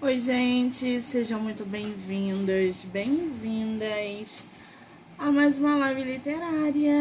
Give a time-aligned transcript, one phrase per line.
[0.00, 4.44] Oi, gente, sejam muito bem-vindos, bem-vindas
[5.18, 6.94] a mais uma live literária.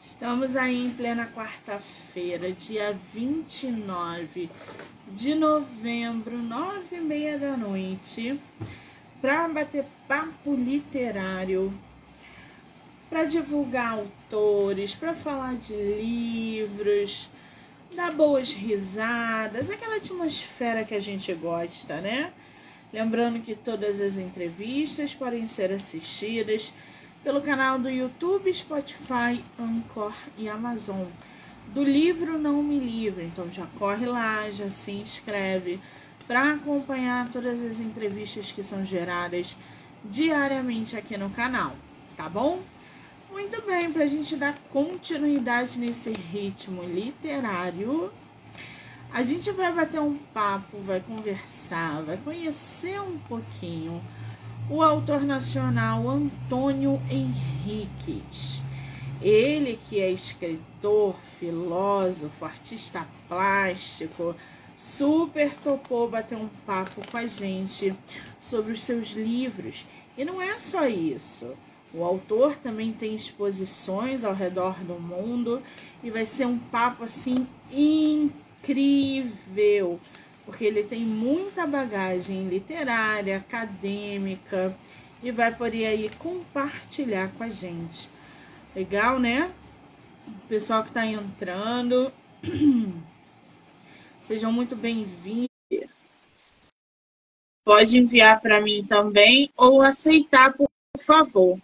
[0.00, 4.48] Estamos aí em plena quarta-feira, dia 29
[5.08, 8.40] de novembro, nove e meia da noite,
[9.20, 11.70] para bater papo literário,
[13.10, 17.28] para divulgar autores, para falar de livros
[17.92, 22.32] dar boas risadas, aquela atmosfera que a gente gosta, né?
[22.92, 26.72] Lembrando que todas as entrevistas podem ser assistidas
[27.22, 31.06] pelo canal do YouTube, Spotify, Anchor e Amazon.
[31.68, 35.80] Do livro Não Me Livre, então já corre lá, já se inscreve
[36.26, 39.56] para acompanhar todas as entrevistas que são geradas
[40.04, 41.74] diariamente aqui no canal,
[42.16, 42.60] tá bom?
[43.32, 48.12] Muito bem, para a gente dar continuidade nesse ritmo literário,
[49.10, 54.02] a gente vai bater um papo, vai conversar, vai conhecer um pouquinho
[54.68, 58.60] o autor nacional Antônio Henriques.
[59.22, 64.36] Ele que é escritor, filósofo, artista plástico,
[64.76, 67.94] super topou bater um papo com a gente
[68.38, 69.86] sobre os seus livros.
[70.18, 71.56] E não é só isso.
[71.94, 75.62] O autor também tem exposições ao redor do mundo
[76.02, 78.40] e vai ser um papo assim incrível,
[80.46, 84.74] porque ele tem muita bagagem literária, acadêmica
[85.22, 88.08] e vai poder aí compartilhar com a gente.
[88.74, 89.52] Legal, né?
[90.26, 92.10] O pessoal que está entrando,
[94.18, 95.50] sejam muito bem-vindos.
[97.66, 101.60] Pode enviar para mim também ou aceitar, por favor.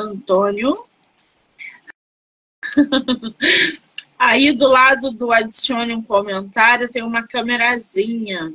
[0.00, 0.74] Antônio.
[4.18, 8.52] Aí do lado do adicione um comentário tem uma câmerazinha.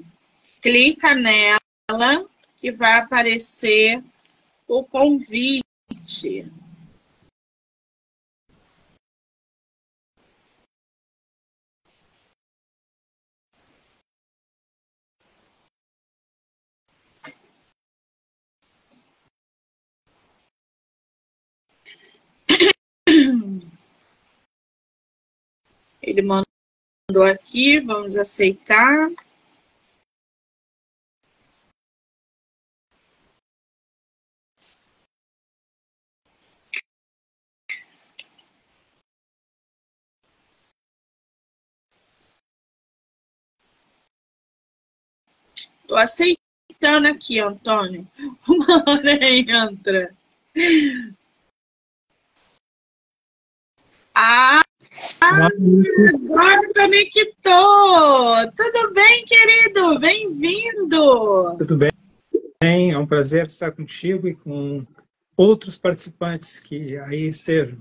[0.62, 2.26] Clica nela
[2.58, 4.04] que vai aparecer
[4.68, 5.64] o convite.
[26.02, 29.10] Ele mandou aqui, vamos aceitar.
[45.82, 48.08] Estou aceitando aqui, Antônio.
[48.50, 50.16] Uma hora entra.
[54.18, 54.64] Ah,
[55.20, 58.52] agora conectou!
[58.56, 60.00] Tudo bem, querido?
[60.00, 61.58] Bem-vindo!
[61.58, 61.92] Tudo bem?
[62.64, 64.86] É um prazer estar contigo e com
[65.36, 67.78] outros participantes que aí estejam.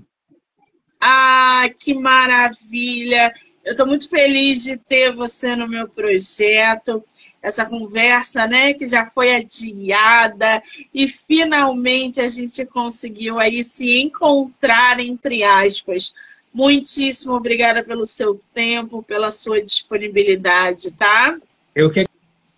[0.99, 3.33] Ah, que maravilha!
[3.63, 7.01] Eu estou muito feliz de ter você no meu projeto
[7.45, 14.99] essa conversa, né, que já foi adiada e finalmente a gente conseguiu aí se encontrar
[14.99, 16.15] entre aspas.
[16.51, 21.37] Muitíssimo obrigada pelo seu tempo, pela sua disponibilidade, tá?
[21.75, 22.07] Eu que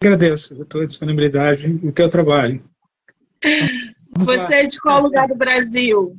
[0.01, 2.63] agradeço a tua disponibilidade e o teu trabalho.
[4.11, 4.61] Vamos Você lá.
[4.61, 6.15] é de qual lugar do Brasil?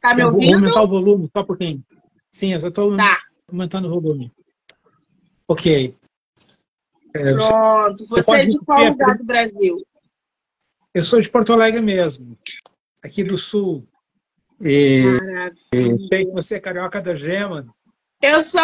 [0.00, 0.46] Tá me ouvindo?
[0.46, 1.84] Vou aumentar o volume, só um pouquinho.
[2.34, 3.22] Sim, eu estou tá.
[3.48, 4.32] aumentando o volume.
[5.46, 5.96] Ok.
[7.14, 8.04] É, Pronto.
[8.08, 9.86] Você, você é de qual lugar do Brasil?
[10.92, 12.36] Eu sou de Porto Alegre mesmo,
[13.04, 13.86] aqui do Sul.
[14.60, 15.04] E,
[15.72, 17.72] e sei que você é carioca da gema.
[18.20, 18.60] Eu sou.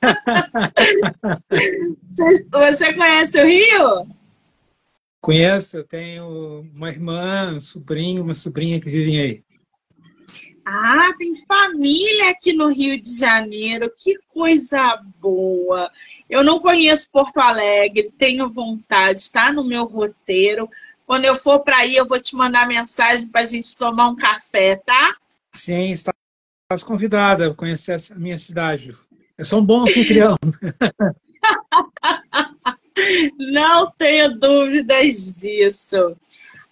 [2.50, 4.06] você conhece o Rio?
[5.20, 9.44] Conheço, eu tenho uma irmã, um sobrinho, uma sobrinha que vivem aí.
[10.70, 15.90] Ah, tem família aqui no Rio de Janeiro, que coisa boa.
[16.28, 20.68] Eu não conheço Porto Alegre, tenho vontade, está no meu roteiro.
[21.06, 24.16] Quando eu for para aí, eu vou te mandar mensagem para a gente tomar um
[24.16, 25.16] café, tá?
[25.54, 26.12] Sim, está
[26.84, 28.90] convidada a conhecer a minha cidade.
[29.38, 30.36] Eu sou um bom anfitrião.
[33.38, 36.14] não tenho dúvidas disso.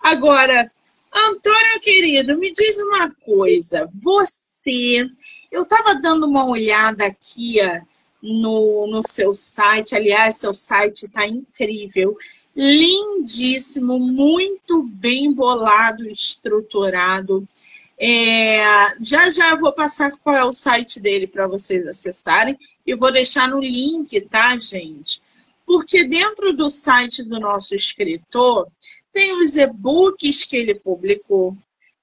[0.03, 0.71] Agora,
[1.17, 3.89] Antônio, querido, me diz uma coisa.
[3.95, 5.09] Você.
[5.51, 7.57] Eu estava dando uma olhada aqui
[8.23, 9.95] no, no seu site.
[9.95, 12.17] Aliás, seu site está incrível,
[12.55, 17.49] lindíssimo, muito bem bolado, estruturado.
[17.99, 23.11] É, já já vou passar qual é o site dele para vocês acessarem e vou
[23.11, 25.23] deixar no link, tá, gente?
[25.65, 28.67] Porque dentro do site do nosso escritor
[29.17, 31.57] tem os e-books que ele publicou,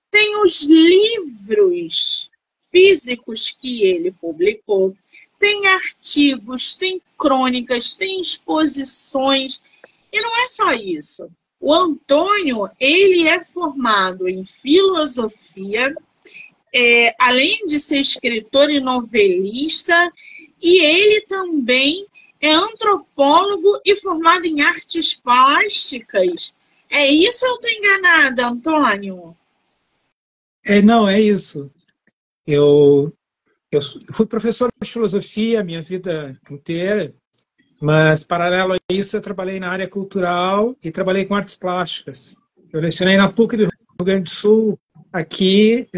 [0.09, 2.27] tem os livros
[2.71, 4.97] físicos que ele publicou,
[5.37, 9.63] tem artigos, tem crônicas, tem exposições.
[10.11, 11.29] E não é só isso.
[11.59, 15.95] O Antônio, ele é formado em filosofia,
[16.73, 20.11] é, além de ser escritor e novelista,
[20.59, 22.07] e ele também
[22.41, 26.57] é antropólogo e formado em artes plásticas.
[26.93, 29.35] É isso ou eu estou enganada, Antônio?
[30.63, 31.71] É, não, é isso.
[32.45, 33.11] Eu,
[33.71, 33.79] eu
[34.11, 37.13] fui professor de filosofia a minha vida inteira,
[37.81, 42.37] mas, paralelo a isso, eu trabalhei na área cultural e trabalhei com artes plásticas.
[42.71, 43.71] Eu lecionei na PUC do Rio
[44.05, 44.79] Grande do Sul,
[45.11, 45.89] aqui,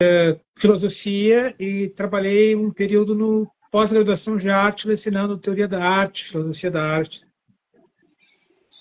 [0.00, 6.70] é, filosofia, e trabalhei um período no pós-graduação de arte, lecionando teoria da arte, filosofia
[6.70, 7.26] da arte.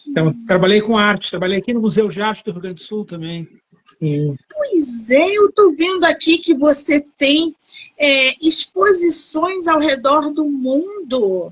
[0.07, 3.06] Então, trabalhei com arte, trabalhei aqui no Museu de Arte do Rio Grande do Sul
[3.06, 3.48] também.
[3.86, 4.36] Sim.
[4.50, 7.56] Pois é, eu estou vendo aqui que você tem
[7.98, 11.51] é, exposições ao redor do mundo.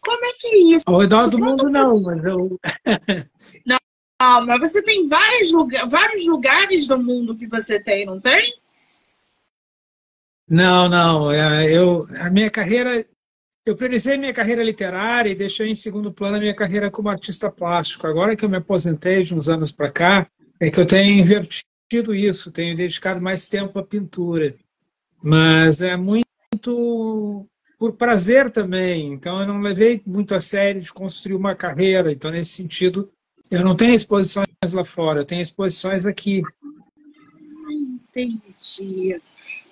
[0.00, 0.84] Como é que é isso?
[0.86, 2.60] Ao redor do mundo não, mas eu.
[3.66, 8.54] não, mas você tem vários, lugar, vários lugares do mundo que você tem, não tem?
[10.48, 11.32] Não, não.
[11.32, 13.06] É, eu, a minha carreira,
[13.66, 17.50] eu priorizei minha carreira literária e deixei em segundo plano a minha carreira como artista
[17.50, 18.06] plástico.
[18.06, 20.26] Agora que eu me aposentei de uns anos para cá,
[20.60, 24.54] é que eu tenho invertido isso, tenho dedicado mais tempo à pintura.
[25.22, 29.12] Mas é muito por prazer também.
[29.12, 32.12] Então, eu não levei muito a sério de construir uma carreira.
[32.12, 33.10] Então, nesse sentido,
[33.50, 36.42] eu não tenho exposições lá fora, eu tenho exposições aqui.
[37.70, 39.20] Entendi.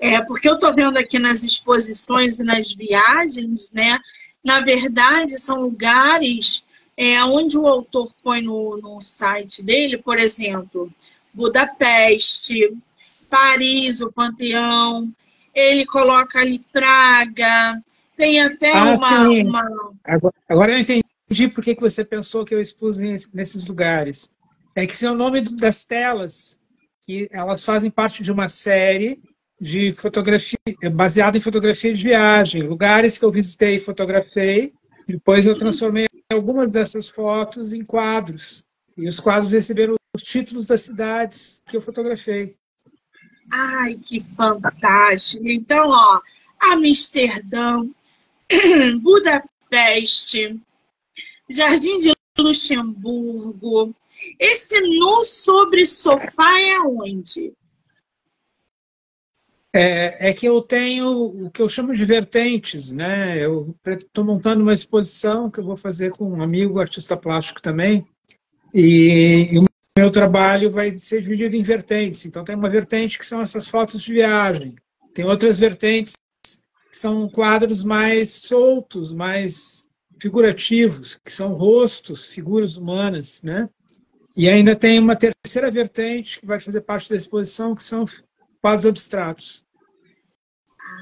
[0.02, 4.00] É, porque eu estou vendo aqui nas exposições e nas viagens, né?
[4.42, 6.66] Na verdade, são lugares
[6.96, 10.90] é, onde o autor põe no, no site dele, por exemplo,
[11.32, 12.76] Budapeste,
[13.30, 15.08] Paris, o Panteão,
[15.54, 17.80] ele coloca ali Praga,
[18.16, 22.52] tem até ah, uma, uma, Agora, agora, eu entendi por que, que você pensou que
[22.52, 24.36] eu expus nesses lugares.
[24.74, 26.60] É que são o nome das telas,
[27.06, 29.22] que elas fazem parte de uma série
[29.62, 30.58] de fotografia,
[30.92, 34.72] baseada em fotografia de viagem, lugares que eu visitei e fotografei,
[35.06, 38.64] depois eu transformei algumas dessas fotos em quadros.
[38.96, 42.56] E os quadros receberam os títulos das cidades que eu fotografei.
[43.52, 45.48] Ai, que fantástico!
[45.48, 46.20] Então, ó,
[46.58, 47.86] Amsterdã,
[49.00, 50.60] Budapeste,
[51.48, 53.94] Jardim de Luxemburgo.
[54.40, 57.52] Esse nu sobre sofá é onde?
[59.74, 63.42] É, é, que eu tenho o que eu chamo de vertentes, né?
[63.42, 68.06] Eu estou montando uma exposição que eu vou fazer com um amigo artista plástico também,
[68.74, 69.64] e, e, o
[69.98, 72.26] meu trabalho vai ser dividido em vertentes.
[72.26, 74.74] Então tem uma vertente que são essas fotos de viagem,
[75.14, 76.14] tem outras vertentes
[77.02, 79.88] são quadros mais soltos, mais
[80.20, 83.68] figurativos, que são rostos, figuras humanas, né?
[84.36, 88.04] E ainda tem uma terceira vertente que vai fazer parte da exposição, que são
[88.60, 89.61] quadros abstratos.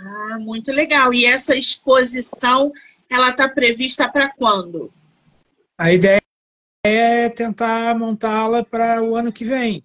[0.00, 1.12] Ah, muito legal.
[1.12, 2.72] E essa exposição,
[3.08, 4.90] ela está prevista para quando?
[5.76, 6.20] A ideia
[6.84, 9.84] é tentar montá-la para o ano que vem,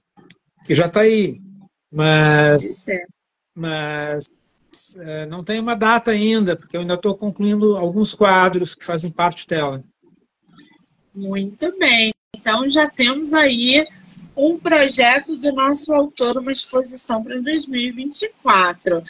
[0.66, 1.42] que já está aí.
[1.92, 3.04] Mas, é.
[3.54, 4.26] mas
[5.00, 9.12] é, não tem uma data ainda, porque eu ainda estou concluindo alguns quadros que fazem
[9.12, 9.84] parte dela.
[11.14, 12.14] Muito bem.
[12.36, 13.88] Então já temos aí
[14.36, 19.02] um projeto do nosso autor, uma exposição para 2024.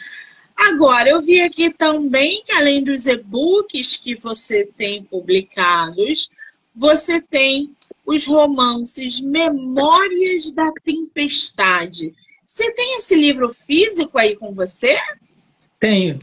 [0.56, 6.30] Agora, eu vi aqui também que além dos e-books que você tem publicados,
[6.74, 12.14] você tem os romances Memórias da Tempestade.
[12.44, 14.96] Você tem esse livro físico aí com você?
[15.78, 16.18] Tenho.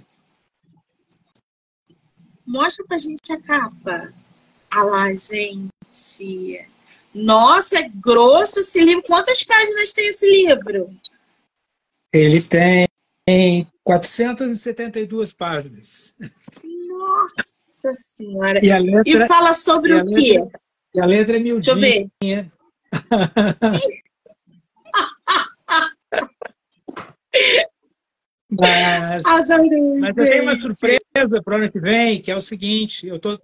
[2.46, 4.13] Mostra pra gente a capa.
[4.70, 6.66] Ah lá, gente.
[7.13, 9.04] Nossa, é grosso esse livro.
[9.04, 10.90] Quantas páginas tem esse livro?
[12.12, 12.88] Ele tem
[13.84, 16.15] 472 páginas.
[16.63, 18.63] Nossa Senhora.
[18.63, 20.39] E, a letra, e fala sobre o quê?
[20.39, 20.60] Letra,
[20.96, 21.75] e a letra é miudinha.
[21.75, 22.51] Deixa eu ver.
[28.56, 29.50] Mas, mas
[30.15, 33.42] eu tenho uma surpresa para o ano que vem, que é o seguinte: eu estou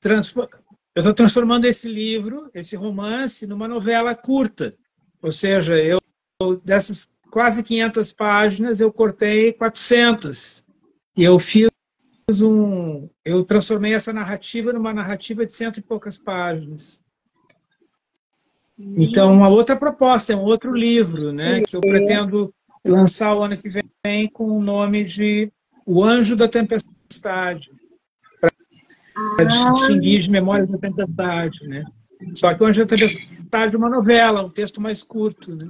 [0.00, 4.74] transformando, transformando esse livro, esse romance, numa novela curta.
[5.20, 5.98] Ou seja, eu
[6.62, 10.64] dessas quase 500 páginas, eu cortei 400.
[11.16, 11.68] E eu fiz
[12.40, 13.08] um.
[13.24, 17.02] Eu transformei essa narrativa numa narrativa de cento e poucas páginas.
[18.78, 23.56] Então, uma outra proposta, é um outro livro, né, que eu pretendo lançar o ano
[23.56, 25.50] que vem com o nome de
[25.84, 27.70] O Anjo da Tempestade,
[28.40, 28.50] para
[29.44, 29.72] ah.
[29.72, 31.84] distinguir de Memórias da Tempestade, né?
[32.34, 35.68] Só que o Anjo da Tempestade é uma novela, um texto mais curto, né?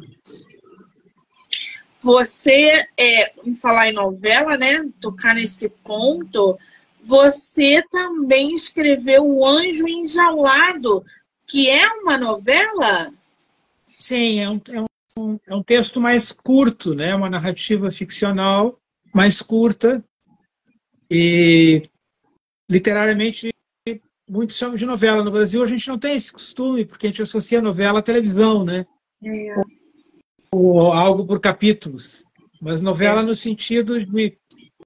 [2.04, 6.58] Você, é, em falar em novela, né, tocar nesse ponto,
[7.02, 11.02] você também escreveu O Anjo Enjaulado,
[11.46, 13.11] que é uma novela?
[13.87, 14.80] Sim, é um, é
[15.18, 17.14] um, é um texto mais curto, né?
[17.14, 18.78] uma narrativa ficcional
[19.14, 20.04] mais curta
[21.11, 21.84] e
[22.70, 23.49] literariamente
[24.28, 25.25] muitos chamam de novela.
[25.25, 28.62] No Brasil a gente não tem esse costume, porque a gente associa novela à televisão,
[28.62, 28.84] né?
[29.25, 29.83] É.
[30.92, 32.25] Algo por capítulos.
[32.61, 33.25] Mas novela é.
[33.25, 34.38] no sentido de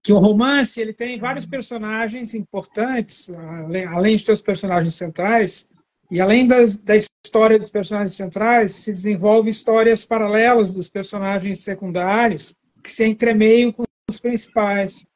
[0.03, 5.69] que o romance ele tem vários personagens importantes, além, além de os personagens centrais,
[6.11, 12.55] e além das, da história dos personagens centrais, se desenvolve histórias paralelas dos personagens secundários
[12.83, 15.07] que se entremeiam com os principais.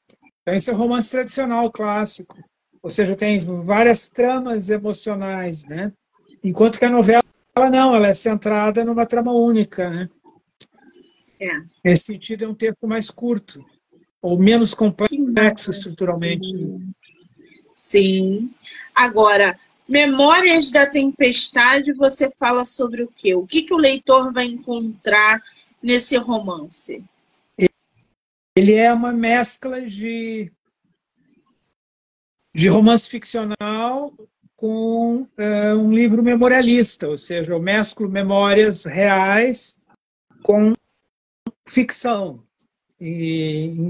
[0.42, 2.36] Então, esse é o romance tradicional clássico.
[2.82, 5.92] Ou seja, tem várias tramas emocionais, né?
[6.44, 7.22] Enquanto que a novela
[7.70, 10.10] não, ela é centrada numa trama única, né?
[11.42, 11.60] É.
[11.84, 13.64] Nesse sentido, é um texto mais curto,
[14.20, 16.46] ou menos complexo estruturalmente.
[17.74, 18.54] Sim.
[18.94, 19.58] Agora,
[19.88, 23.34] Memórias da Tempestade, você fala sobre o quê?
[23.34, 25.42] O que, que o leitor vai encontrar
[25.82, 27.04] nesse romance?
[28.56, 30.52] Ele é uma mescla de,
[32.54, 34.14] de romance ficcional
[34.54, 39.84] com uh, um livro memorialista, ou seja, eu mesclo memórias reais
[40.42, 40.72] com
[41.68, 42.42] ficção.
[43.00, 43.88] E,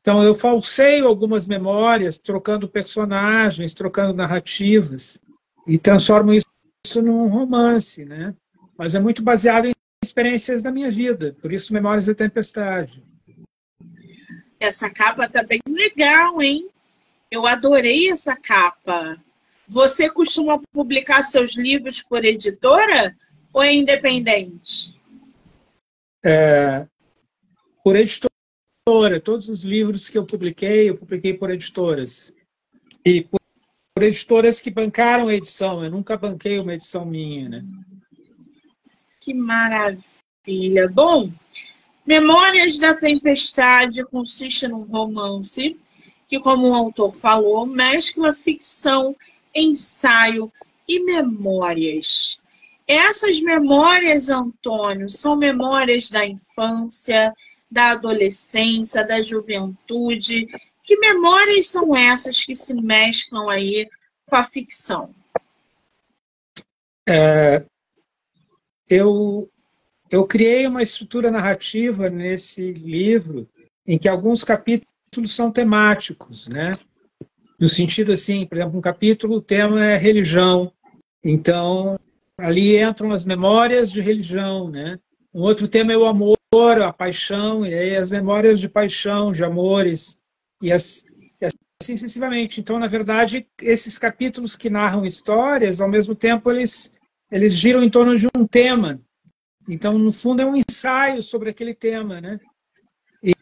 [0.00, 5.20] então eu falseio algumas memórias, trocando personagens, trocando narrativas
[5.66, 8.34] e transformo isso num romance, né?
[8.76, 13.02] Mas é muito baseado em experiências da minha vida, por isso Memórias da Tempestade.
[14.58, 16.68] Essa capa tá bem legal, hein?
[17.30, 19.16] Eu adorei essa capa.
[19.66, 23.16] Você costuma publicar seus livros por editora
[23.52, 24.94] ou é independente?
[26.24, 26.86] É,
[27.84, 28.30] por editora.
[29.22, 32.34] Todos os livros que eu publiquei, eu publiquei por editoras.
[33.04, 33.40] E por
[33.94, 35.84] por editoras que bancaram a edição.
[35.84, 37.64] Eu nunca banquei uma edição minha, né?
[39.20, 40.88] Que maravilha.
[40.88, 41.30] Bom,
[42.04, 45.78] Memórias da Tempestade consiste num romance
[46.26, 49.14] que, como o autor falou, mescla ficção,
[49.54, 50.52] ensaio
[50.88, 52.42] e memórias.
[52.88, 57.32] Essas memórias, Antônio, são memórias da infância,
[57.72, 60.46] da adolescência, da juventude
[60.84, 63.88] que memórias são essas que se mesclam aí
[64.26, 65.14] com a ficção?
[67.08, 67.64] É,
[68.88, 69.48] eu,
[70.10, 73.48] eu criei uma estrutura narrativa nesse livro
[73.86, 76.72] em que alguns capítulos são temáticos, né?
[77.58, 80.72] No sentido assim, por exemplo, um capítulo, o tema é religião.
[81.24, 81.98] Então,
[82.36, 84.98] ali entram as memórias de religião, né?
[85.32, 90.18] Um outro tema é o amor, a paixão, e as memórias de paixão, de amores
[90.62, 92.60] e, e assim sucessivamente.
[92.60, 96.92] Então, na verdade, esses capítulos que narram histórias, ao mesmo tempo, eles,
[97.30, 99.00] eles giram em torno de um tema.
[99.68, 102.38] Então, no fundo, é um ensaio sobre aquele tema, né?
[103.22, 103.32] E,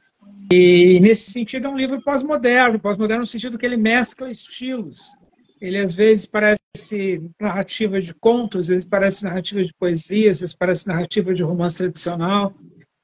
[0.52, 2.79] e nesse sentido, é um livro pós-moderno.
[2.79, 5.14] Pós-moderno no sentido que ele mescla estilos.
[5.61, 10.57] Ele, às vezes, parece narrativa de contos, às vezes parece narrativa de poesia, às vezes
[10.57, 12.55] parece narrativa de romance tradicional,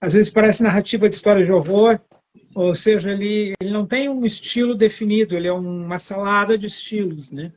[0.06, 2.00] às vezes parece narrativa de história de horror.
[2.54, 7.30] Ou seja, ele, ele não tem um estilo definido, ele é uma salada de estilos,
[7.32, 7.52] né?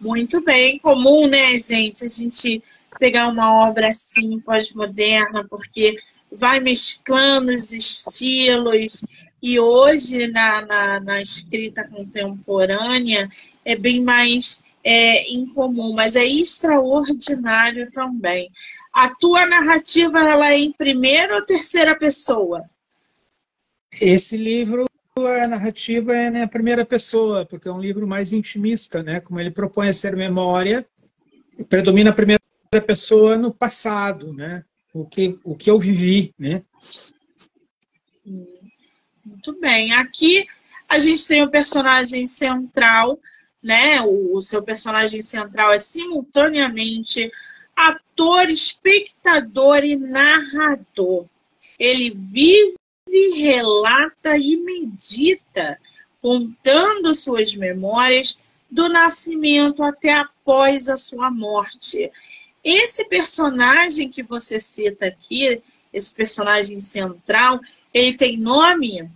[0.00, 2.62] Muito bem, comum, né, gente, a gente
[3.00, 5.96] pegar uma obra assim, pós-moderna, porque
[6.30, 9.04] vai mesclando os estilos,
[9.42, 13.28] e hoje, na, na, na escrita contemporânea,
[13.64, 18.48] é bem mais é, incomum, mas é extraordinário também.
[18.96, 22.64] A tua narrativa ela é em primeira ou terceira pessoa?
[24.00, 24.86] Esse livro,
[25.18, 29.20] a narrativa é na primeira pessoa, porque é um livro mais intimista, né?
[29.20, 30.86] Como ele propõe a ser memória,
[31.68, 32.40] predomina a primeira
[32.86, 34.64] pessoa no passado, né?
[34.94, 36.62] O que, o que eu vivi, né?
[39.22, 39.92] Muito bem.
[39.92, 40.46] Aqui
[40.88, 43.20] a gente tem o personagem central,
[43.62, 44.00] né?
[44.00, 47.30] O, o seu personagem central é simultaneamente
[47.76, 51.26] ator, espectador e narrador.
[51.78, 52.74] Ele vive,
[53.36, 55.78] relata e medita,
[56.22, 58.40] contando suas memórias
[58.70, 62.10] do nascimento até após a sua morte.
[62.64, 67.60] Esse personagem que você cita aqui, esse personagem central,
[67.92, 69.08] ele tem nome?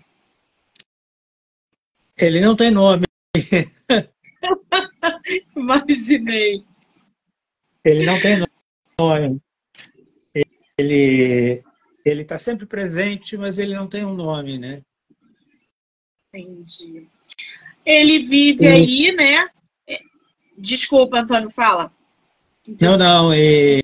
[2.17, 3.07] Ele não tem nome.
[5.57, 6.65] Imaginei.
[7.85, 8.50] Ele não tem nome.
[10.79, 11.63] Ele
[12.05, 14.83] ele está sempre presente, mas ele não tem um nome, né?
[16.35, 17.07] Entendi.
[17.85, 18.69] Ele vive e...
[18.69, 19.49] aí, né?
[20.57, 21.91] Desculpa, Antônio, fala.
[22.81, 23.35] Não, não.
[23.35, 23.83] E...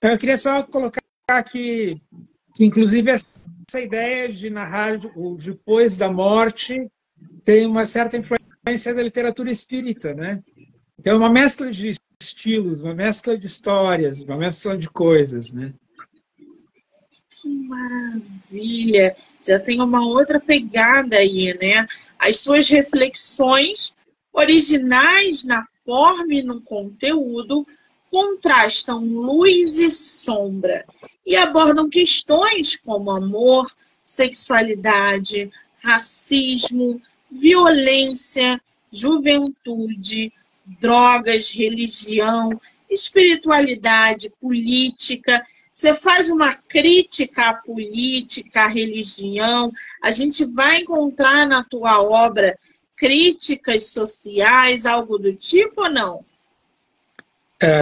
[0.00, 1.02] Eu queria só colocar
[1.50, 2.00] que,
[2.54, 6.88] que inclusive, essa ideia de narrar o depois da morte
[7.44, 10.42] tem uma certa influência da literatura espírita, né?
[10.98, 11.90] Então, é uma mescla de
[12.38, 15.74] estilos, uma mescla de histórias, uma mescla de coisas, né?
[17.30, 19.16] Que maravilha!
[19.44, 21.86] Já tem uma outra pegada aí, né?
[22.18, 23.92] As suas reflexões
[24.32, 27.66] originais na forma e no conteúdo
[28.10, 30.84] contrastam luz e sombra
[31.26, 33.70] e abordam questões como amor,
[34.04, 35.50] sexualidade,
[35.82, 38.60] racismo, violência,
[38.92, 40.32] juventude,
[40.80, 42.60] drogas, religião,
[42.90, 45.44] espiritualidade, política.
[45.72, 49.72] Você faz uma crítica à política, à religião,
[50.02, 52.58] a gente vai encontrar na tua obra
[52.96, 56.24] críticas sociais, algo do tipo ou não?
[57.62, 57.80] É,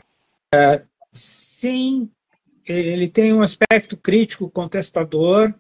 [0.54, 2.10] é, sim,
[2.66, 5.54] ele tem um aspecto crítico, contestador,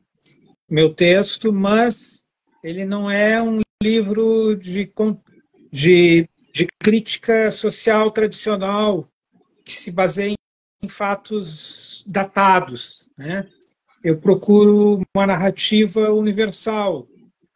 [0.68, 2.24] meu texto, mas
[2.62, 4.92] ele não é um livro de,
[5.70, 9.06] de, de crítica social tradicional
[9.62, 10.34] que se baseia
[10.82, 13.06] em fatos datados.
[13.18, 13.46] Né?
[14.02, 17.06] Eu procuro uma narrativa universal.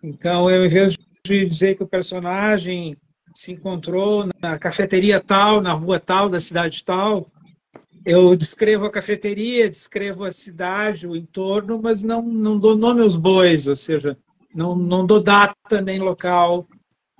[0.02, 2.94] Então, eu, em vez de dizer que o personagem
[3.34, 7.24] se encontrou na cafeteria tal, na rua tal, da cidade tal,
[8.04, 13.16] eu descrevo a cafeteria, descrevo a cidade, o entorno, mas não, não dou nome aos
[13.16, 14.14] bois, ou seja,
[14.54, 16.66] não, não dou data nem local.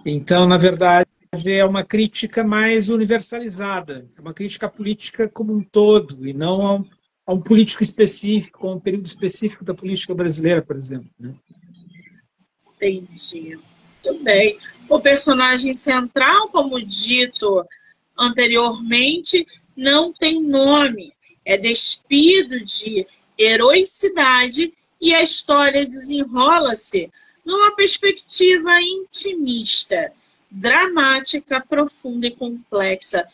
[0.05, 6.27] Então, na verdade, é uma crítica mais universalizada, é uma crítica política como um todo,
[6.27, 6.85] e não a um,
[7.25, 11.09] a um político específico, a um período específico da política brasileira, por exemplo.
[11.19, 11.33] Né?
[12.75, 13.57] Entendi.
[14.05, 14.59] Muito bem.
[14.89, 17.65] O personagem central, como dito
[18.19, 21.13] anteriormente, não tem nome.
[21.45, 23.07] É despido de
[23.39, 27.09] heroicidade e a história desenrola-se
[27.45, 30.13] numa perspectiva intimista
[30.51, 33.27] dramática, profunda e complexa.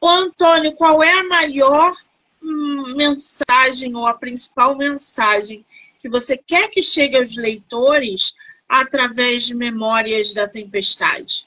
[0.00, 1.94] Ô, Antônio, qual é a maior
[2.42, 5.64] hum, mensagem ou a principal mensagem
[6.00, 8.34] que você quer que chegue aos leitores
[8.68, 11.46] através de Memórias da Tempestade?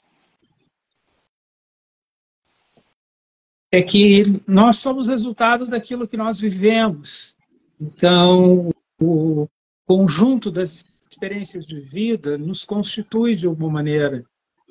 [3.72, 7.36] É que nós somos resultado daquilo que nós vivemos.
[7.80, 9.48] Então, o
[9.86, 14.24] conjunto das experiências de vida nos constitui de alguma maneira.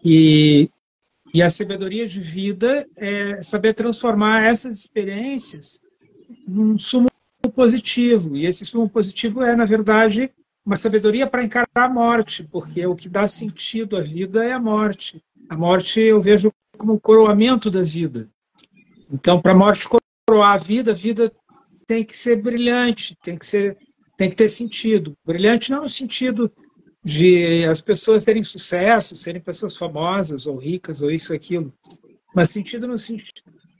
[0.04, 0.70] E,
[1.34, 5.82] e a sabedoria de vida é saber transformar essas experiências
[6.48, 7.10] num sumo
[7.54, 8.36] positivo.
[8.36, 10.32] E esse sumo positivo é, na verdade,
[10.66, 14.60] uma sabedoria para encarar a morte, porque o que dá sentido à vida é a
[14.60, 15.22] morte.
[15.50, 18.30] A morte eu vejo como o coroamento da vida.
[19.12, 19.88] Então, para a morte
[20.28, 21.32] coroar a vida, a vida
[21.88, 23.78] tem que ser brilhante, tem que ser
[24.16, 25.18] tem que ter sentido.
[25.26, 26.52] Brilhante não no sentido
[27.04, 31.74] de as pessoas terem sucesso, serem pessoas famosas ou ricas ou isso aquilo,
[32.36, 32.96] mas sentido no,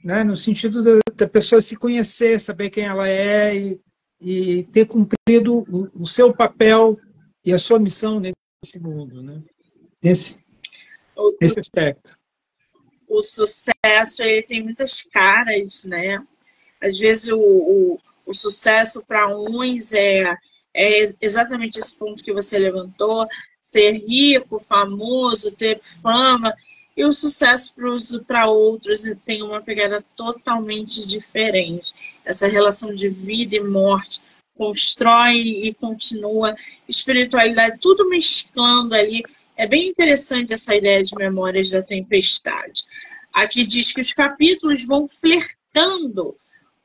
[0.02, 3.80] né, no sentido da, da, pessoa se conhecer, saber quem ela é e,
[4.20, 6.98] e ter cumprido o, o, seu papel
[7.44, 9.42] e a sua missão nesse mundo, né?
[10.02, 10.40] nesse,
[11.40, 12.18] nesse aspecto.
[13.08, 16.24] O sucesso ele tem muitas caras, né?
[16.80, 20.36] Às vezes o, o, o sucesso para uns é
[20.74, 23.26] é exatamente esse ponto que você levantou:
[23.60, 26.54] ser rico, famoso, ter fama.
[26.96, 27.74] E o sucesso
[28.26, 31.94] para outros tem uma pegada totalmente diferente.
[32.24, 34.20] Essa relação de vida e morte
[34.54, 36.54] constrói e continua.
[36.88, 39.22] Espiritualidade, tudo mesclando ali.
[39.56, 42.84] É bem interessante essa ideia de memórias da tempestade.
[43.32, 46.36] Aqui diz que os capítulos vão flertando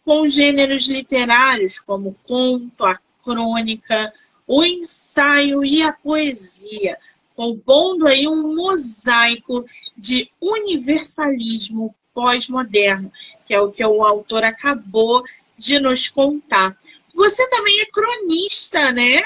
[0.06, 4.14] com gêneros literários, como conto, a crônica,
[4.48, 6.98] o ensaio e a poesia,
[7.36, 9.66] compondo aí um mosaico
[9.98, 13.12] de universalismo pós-moderno,
[13.46, 15.24] que é o que o autor acabou
[15.58, 16.78] de nos contar.
[17.14, 19.24] Você também é cronista, né?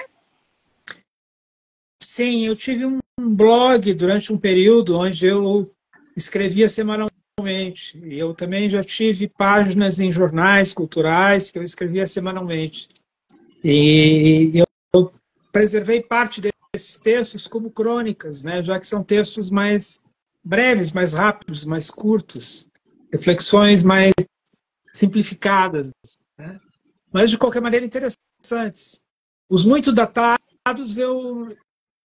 [2.02, 5.70] Sim, eu tive um blog durante um período onde eu
[6.16, 8.00] escrevia semanalmente.
[8.10, 12.88] Eu também já tive páginas em jornais culturais que eu escrevia semanalmente.
[13.64, 15.12] E eu
[15.52, 20.04] preservei parte desses textos como crônicas, né, já que são textos mais
[20.44, 22.70] breves, mais rápidos, mais curtos,
[23.12, 24.14] reflexões mais
[24.94, 25.92] simplificadas,
[26.38, 26.60] né?
[27.12, 29.04] mas de qualquer maneira interessantes.
[29.50, 31.56] Os muito datados eu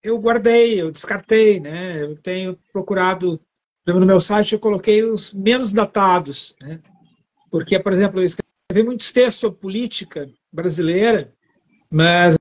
[0.03, 2.03] eu guardei, eu descartei, né?
[2.03, 3.39] Eu tenho procurado,
[3.87, 6.79] no meu site eu coloquei os menos datados, né?
[7.49, 11.33] Porque, por exemplo, eu escrevi muitos textos sobre política brasileira,
[11.89, 12.35] mas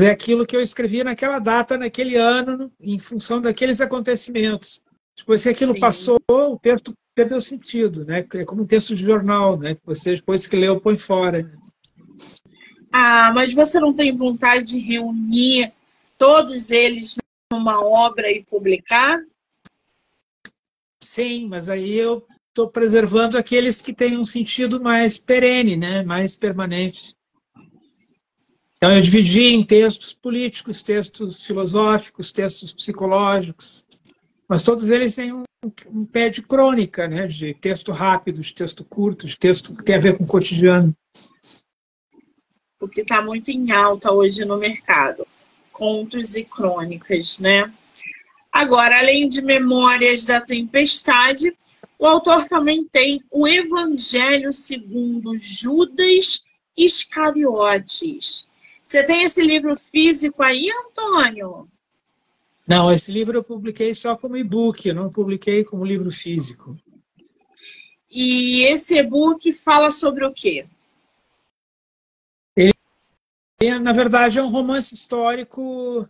[0.00, 4.82] é aquilo que eu escrevia naquela data, naquele ano, em função daqueles acontecimentos.
[5.16, 5.80] Depois, se aquilo Sim.
[5.80, 8.24] passou, o texto perdeu sentido, né?
[8.34, 9.74] É como um texto de jornal, né?
[9.74, 11.50] Que você, depois que leu, põe fora.
[12.92, 15.72] Ah, mas você não tem vontade de reunir
[16.16, 17.18] todos eles
[17.52, 19.20] numa obra e publicar?
[21.02, 26.02] Sim, mas aí eu estou preservando aqueles que têm um sentido mais perene, né?
[26.02, 27.14] mais permanente.
[28.78, 33.84] Então, eu dividi em textos políticos, textos filosóficos, textos psicológicos,
[34.48, 35.42] mas todos eles têm um,
[35.90, 37.26] um pé de crônica, né?
[37.26, 40.94] de texto rápido, de texto curto, de texto que tem a ver com o cotidiano.
[42.80, 45.26] O que está muito em alta hoje no mercado
[45.78, 47.72] contos e crônicas, né?
[48.52, 51.56] Agora, além de Memórias da Tempestade,
[51.96, 56.44] o autor também tem o Evangelho segundo Judas
[56.76, 58.48] Iscariotes.
[58.88, 61.68] Você tem esse livro físico aí, Antônio?
[62.66, 66.74] Não, esse livro eu publiquei só como e-book, eu não publiquei como livro físico.
[68.10, 70.66] E esse e-book fala sobre o quê?
[73.82, 76.08] na verdade, é um romance histórico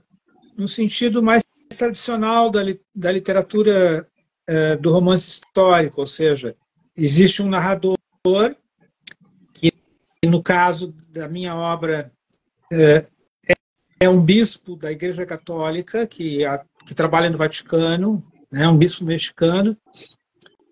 [0.57, 1.43] no sentido mais
[1.77, 2.61] tradicional da,
[2.95, 4.09] da literatura
[4.47, 6.57] é, do romance histórico, ou seja,
[6.97, 7.97] existe um narrador
[9.53, 9.73] que,
[10.25, 12.13] no caso da minha obra,
[12.73, 13.07] é,
[14.01, 19.05] é um bispo da Igreja Católica que, a, que trabalha no Vaticano, né, um bispo
[19.05, 19.77] mexicano,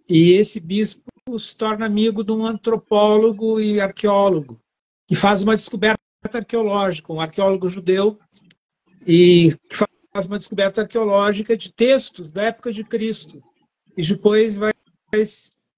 [0.08, 4.60] e esse bispo se torna amigo de um antropólogo e arqueólogo
[5.06, 6.00] que faz uma descoberta
[6.34, 8.18] arqueológica, um arqueólogo judeu,
[9.06, 9.54] e
[10.12, 13.42] faz uma descoberta arqueológica de textos da época de Cristo.
[13.96, 14.72] E depois vai,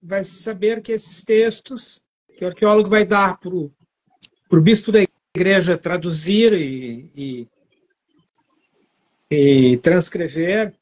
[0.03, 2.03] vai se saber que esses textos
[2.37, 5.01] que o arqueólogo vai dar para o bispo da
[5.39, 7.49] igreja traduzir e, e,
[9.31, 10.75] e transcrever,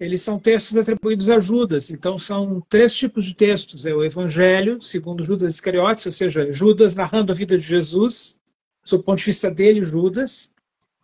[0.00, 1.90] eles são textos atribuídos a Judas.
[1.90, 3.86] Então, são três tipos de textos.
[3.86, 8.40] É o Evangelho, segundo Judas Iscariotes, ou seja, Judas narrando a vida de Jesus
[8.84, 10.52] sob o ponto de vista dele, Judas.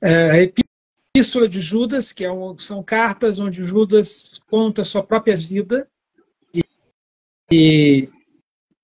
[0.01, 0.37] É, a
[1.15, 5.87] Epístola de Judas, que é um, são cartas onde Judas conta sua própria vida
[7.51, 8.09] e,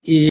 [0.05, 0.31] e,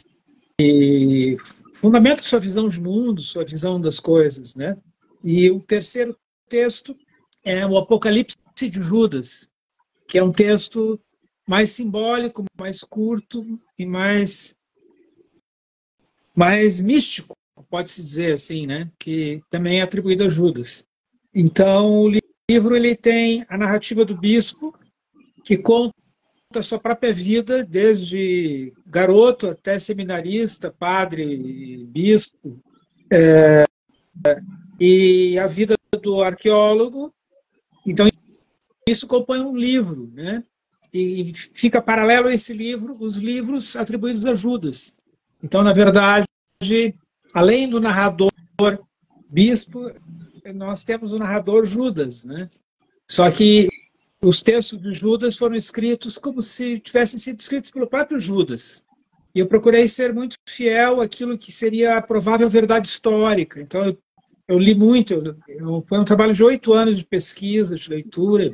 [0.58, 1.36] e
[1.74, 4.54] fundamenta sua visão de mundo, sua visão das coisas.
[4.54, 4.76] Né?
[5.22, 6.16] E o terceiro
[6.48, 6.96] texto
[7.44, 9.50] é o Apocalipse de Judas,
[10.08, 11.00] que é um texto
[11.48, 13.44] mais simbólico, mais curto
[13.78, 14.54] e mais,
[16.34, 17.34] mais místico
[17.72, 18.90] pode-se dizer assim, né?
[18.98, 20.86] que também é atribuído a Judas.
[21.34, 22.10] Então, o
[22.50, 24.78] livro ele tem a narrativa do bispo,
[25.42, 25.94] que conta
[26.58, 32.60] a sua própria vida, desde garoto até seminarista, padre, bispo,
[33.10, 33.64] é,
[34.80, 37.12] e a vida do arqueólogo.
[37.86, 38.08] Então,
[38.88, 40.42] isso compõe um livro, né?
[40.92, 45.00] E fica paralelo a esse livro os livros atribuídos a Judas.
[45.42, 46.26] Então, na verdade,
[47.32, 48.30] além do narrador
[49.28, 49.90] bispo,
[50.54, 52.48] nós temos o narrador Judas, né?
[53.10, 53.68] Só que
[54.22, 58.86] os textos de Judas foram escritos como se tivessem sido escritos pelo próprio Judas.
[59.34, 63.60] E eu procurei ser muito fiel àquilo que seria a provável verdade histórica.
[63.60, 63.96] Então,
[64.46, 65.36] eu, li muito.
[65.48, 68.50] Eu, foi um trabalho de oito anos de pesquisa, de leitura,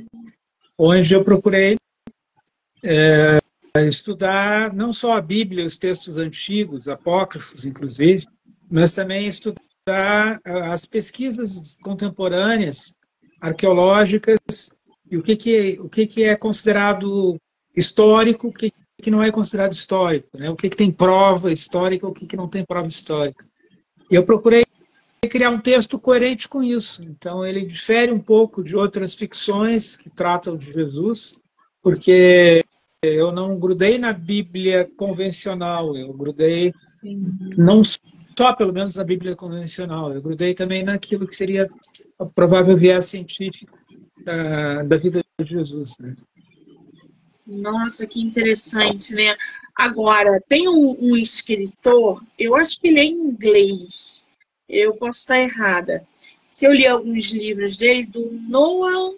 [0.79, 1.77] onde eu procurei
[2.83, 3.39] é,
[3.87, 8.25] estudar não só a Bíblia, os textos antigos, apócrifos, inclusive,
[8.71, 9.61] mas também estudar
[10.45, 12.95] ah, as pesquisas contemporâneas,
[13.41, 14.71] arqueológicas,
[15.11, 17.37] e o que, que, o que, que é considerado
[17.75, 20.51] histórico, o que, que não é considerado histórico, né?
[20.51, 23.47] o que, que tem prova histórica, o que, que não tem prova histórica.
[24.11, 24.65] E eu procurei
[25.31, 27.03] criar um texto coerente com isso.
[27.03, 31.41] Então, ele difere um pouco de outras ficções que tratam de Jesus,
[31.83, 32.65] porque
[33.03, 37.23] eu não grudei na Bíblia convencional, eu grudei Sim.
[37.57, 41.69] não só, pelo menos, na Bíblia convencional, eu grudei também naquilo que seria
[42.19, 43.78] o provável viés científico
[44.29, 45.97] da, da vida de Jesus.
[45.99, 46.15] Né?
[47.47, 49.35] Nossa, que interessante, né?
[49.75, 54.25] Agora, tem um, um, escritor, eu acho que ele é inglês,
[54.69, 56.07] eu posso estar errada,
[56.55, 59.15] que eu li alguns livros dele, do Noah,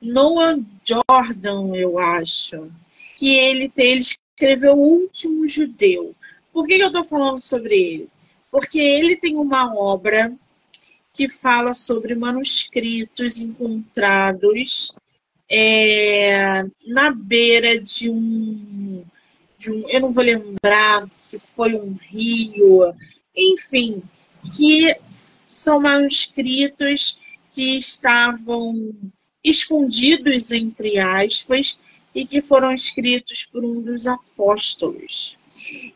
[0.00, 2.70] Noah Jordan, eu acho,
[3.16, 6.14] que ele, tem, ele escreveu O Último Judeu.
[6.52, 8.08] Por que, que eu estou falando sobre ele?
[8.50, 10.32] Porque ele tem uma obra
[11.12, 14.94] que fala sobre manuscritos encontrados
[15.48, 19.04] é, na beira de um,
[19.58, 22.94] de um, eu não vou lembrar se foi um rio,
[23.36, 24.02] enfim,
[24.56, 24.96] que
[25.48, 27.18] são manuscritos
[27.52, 28.94] que estavam
[29.44, 31.78] escondidos, entre aspas,
[32.14, 35.36] e que foram escritos por um dos apóstolos.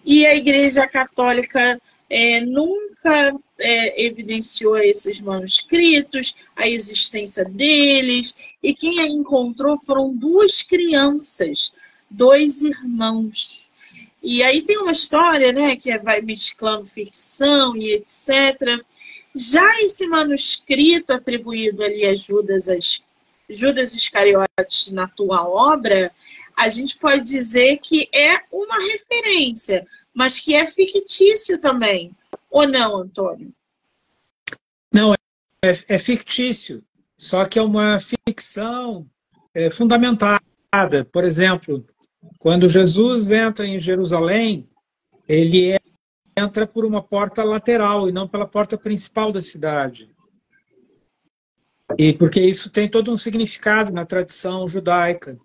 [0.04, 9.00] E a Igreja Católica é, nunca é, evidenciou esses manuscritos, a existência deles, e quem
[9.00, 11.74] a encontrou foram duas crianças,
[12.10, 13.66] dois irmãos.
[14.22, 18.82] E aí tem uma história, né, que vai mesclando ficção e etc.
[19.34, 23.02] Já esse manuscrito atribuído ali a Judas, as,
[23.48, 26.10] Judas Iscariotes na tua obra,
[26.56, 29.86] a gente pode dizer que é uma referência,
[30.16, 32.10] mas que é fictício também.
[32.50, 33.52] Ou não, Antônio?
[34.90, 36.82] Não, é, é fictício,
[37.18, 39.06] só que é uma ficção
[39.52, 40.40] é, fundamentada.
[41.12, 41.84] Por exemplo,
[42.38, 44.66] quando Jesus entra em Jerusalém,
[45.28, 45.78] ele é,
[46.34, 50.08] entra por uma porta lateral e não pela porta principal da cidade.
[51.98, 55.38] E porque isso tem todo um significado na tradição judaica.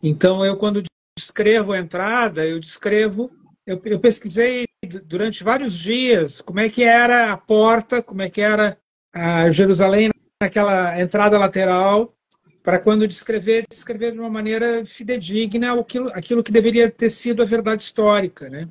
[0.00, 0.84] Então, eu, quando
[1.16, 3.28] descrevo a entrada, eu descrevo
[3.68, 4.64] eu, eu pesquisei
[5.04, 8.78] durante vários dias como é que era a porta, como é que era
[9.12, 10.08] a Jerusalém
[10.40, 12.14] naquela entrada lateral,
[12.62, 17.44] para quando descrever, descrever de uma maneira fidedigna aquilo, aquilo que deveria ter sido a
[17.44, 18.48] verdade histórica.
[18.48, 18.68] Né?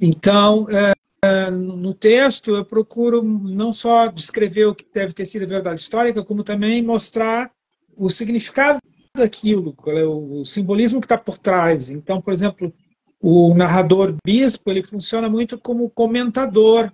[0.00, 5.48] Então, é, no texto, eu procuro não só descrever o que deve ter sido a
[5.48, 7.52] verdade histórica, como também mostrar
[7.96, 8.80] o significado
[9.16, 11.88] daquilo, é o simbolismo que está por trás.
[11.90, 12.72] Então, por exemplo,
[13.20, 16.92] o narrador bispo ele funciona muito como comentador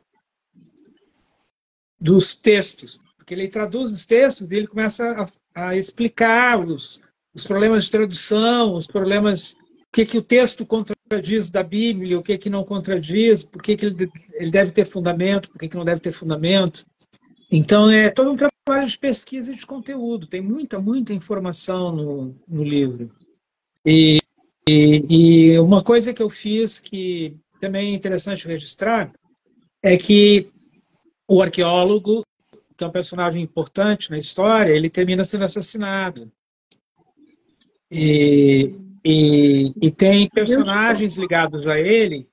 [2.01, 7.01] dos textos, porque ele traduz os textos e ele começa a, a explicar os,
[7.35, 12.23] os problemas de tradução, os problemas, o que, que o texto contradiz da Bíblia, o
[12.23, 15.77] que, que não contradiz, por que, que ele, ele deve ter fundamento, por que, que
[15.77, 16.85] não deve ter fundamento.
[17.51, 22.37] Então, é todo um trabalho de pesquisa e de conteúdo, tem muita, muita informação no,
[22.49, 23.11] no livro.
[23.87, 24.19] E,
[24.69, 29.13] e, e uma coisa que eu fiz que também é interessante registrar
[29.83, 30.51] é que
[31.29, 32.25] o arqueólogo,
[32.77, 36.31] que é um personagem importante na história, ele termina sendo assassinado.
[37.91, 38.75] E,
[39.05, 42.27] e, e tem personagens ligados a ele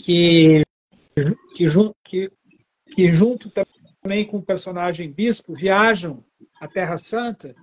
[0.00, 0.62] que,
[1.54, 1.66] que,
[2.04, 2.30] que,
[2.94, 3.50] que junto
[4.02, 6.24] também com o personagem bispo viajam
[6.60, 7.54] à Terra Santa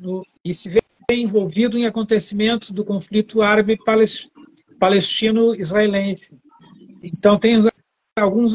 [0.00, 0.68] no, e se
[1.10, 6.38] envolvido em acontecimentos do conflito árabe-palestino-israelense.
[7.02, 7.58] Então, tem
[8.18, 8.54] alguns,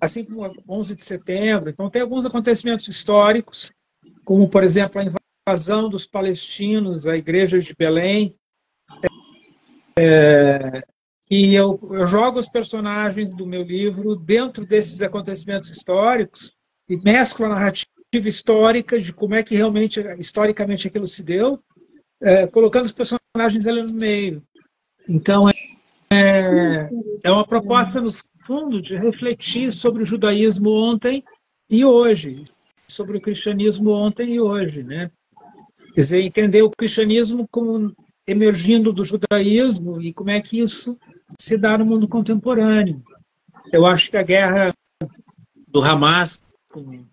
[0.00, 3.70] assim como 11 de setembro, então tem alguns acontecimentos históricos,
[4.24, 5.04] como, por exemplo, a
[5.48, 8.34] invasão dos palestinos à igreja de Belém,
[9.98, 10.82] é,
[11.30, 16.52] e eu, eu jogo os personagens do meu livro dentro desses acontecimentos históricos
[16.88, 21.58] e mesclo a narrativa histórica de como é que realmente, historicamente, aquilo se deu,
[22.20, 24.42] é, colocando os personagens ali no meio.
[25.08, 25.48] Então,
[26.12, 26.88] é,
[27.24, 28.10] é uma proposta, no
[28.46, 31.22] fundo, de refletir sobre o judaísmo ontem
[31.68, 32.44] e hoje,
[32.88, 35.10] sobre o cristianismo ontem e hoje, né?
[35.94, 37.94] Quer dizer, entender o cristianismo como
[38.26, 40.98] emergindo do judaísmo e como é que isso
[41.38, 43.02] se dá no mundo contemporâneo.
[43.72, 44.74] Eu acho que a guerra
[45.68, 47.04] do Hamas com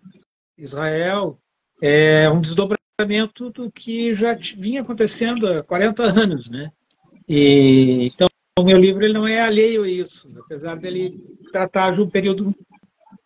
[0.58, 1.38] Israel
[1.82, 6.70] é um desdobramento do que já vinha acontecendo há 40 anos, né?
[7.28, 11.12] E, então, o meu livro ele não é alheio a isso, apesar dele
[11.50, 12.54] tratar de um período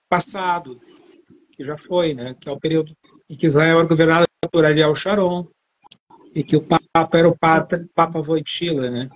[0.09, 0.81] passado,
[1.53, 2.35] que já foi, né?
[2.41, 2.97] Que é o período
[3.29, 5.47] em que Israel era governado por Ariel Sharon
[6.35, 9.11] e que o Papa era o Papa, Papa Wojtyla, né?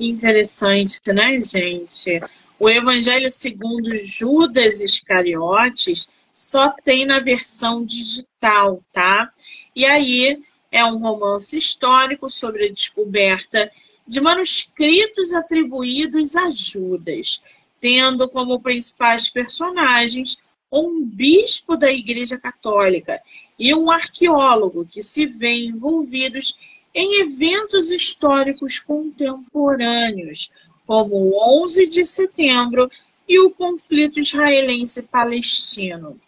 [0.00, 2.20] Interessante, né, gente?
[2.58, 9.32] O Evangelho segundo Judas Iscariotes só tem na versão digital, tá?
[9.74, 10.42] E aí
[10.72, 13.70] é um romance histórico sobre a descoberta
[14.06, 17.42] de manuscritos atribuídos a Judas,
[17.80, 20.38] tendo como principais personagens
[20.70, 23.22] um bispo da Igreja Católica
[23.56, 26.58] e um arqueólogo que se vê envolvidos
[26.92, 30.52] em eventos históricos contemporâneos,
[30.86, 32.90] como o 11 de setembro
[33.28, 36.18] e o conflito israelense-palestino.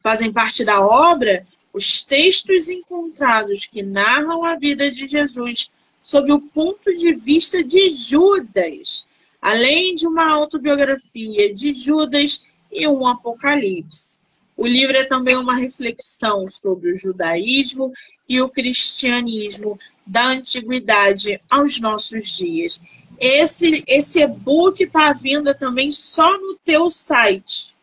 [0.00, 6.40] Fazem parte da obra os textos encontrados que narram a vida de Jesus sob o
[6.40, 9.06] ponto de vista de Judas,
[9.40, 14.16] além de uma autobiografia de Judas e um apocalipse.
[14.56, 17.92] O livro é também uma reflexão sobre o judaísmo
[18.28, 22.82] e o cristianismo da antiguidade aos nossos dias.
[23.18, 27.74] Esse, esse e-book está vindo também só no teu site.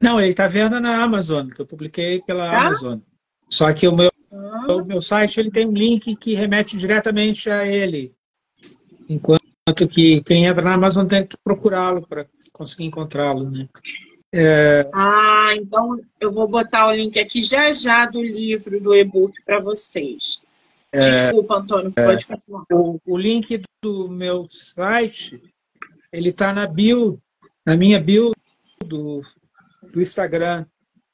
[0.00, 2.60] Não, ele está vendo na Amazon, que eu publiquei pela tá?
[2.60, 2.98] Amazon.
[3.50, 4.72] Só que o meu, ah.
[4.74, 8.12] o meu site ele tem um link que remete diretamente a ele.
[9.08, 13.50] Enquanto que quem entra na Amazon tem que procurá-lo para conseguir encontrá-lo.
[13.50, 13.68] Né?
[14.32, 14.88] É...
[14.92, 19.60] Ah, então eu vou botar o link aqui já já do livro, do e-book para
[19.60, 20.40] vocês.
[20.94, 20.98] É...
[20.98, 22.26] Desculpa, Antônio, pode é...
[22.26, 22.64] continuar.
[22.72, 25.42] O, o link do meu site,
[26.12, 27.20] ele está na bio,
[27.66, 28.32] na minha bio
[28.84, 29.20] do
[29.94, 30.66] do Instagram.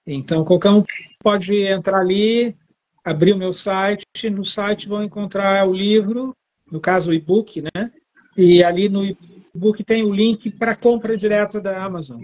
[0.07, 0.85] Então, qualquer um
[1.23, 2.57] pode entrar ali,
[3.05, 4.31] abrir o meu site.
[4.31, 6.35] No site vão encontrar o livro,
[6.71, 7.93] no caso o e-book, né?
[8.37, 12.23] E ali no e-book tem o link para compra direta da Amazon.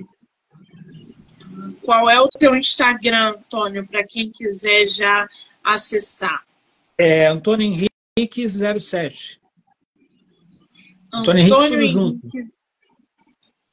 [1.83, 5.29] Qual é o teu Instagram, Antônio, para quem quiser já
[5.63, 6.45] acessar?
[6.99, 9.41] É Antônio Henrique 07.
[11.13, 12.29] Antônio, Henrique tudo junto.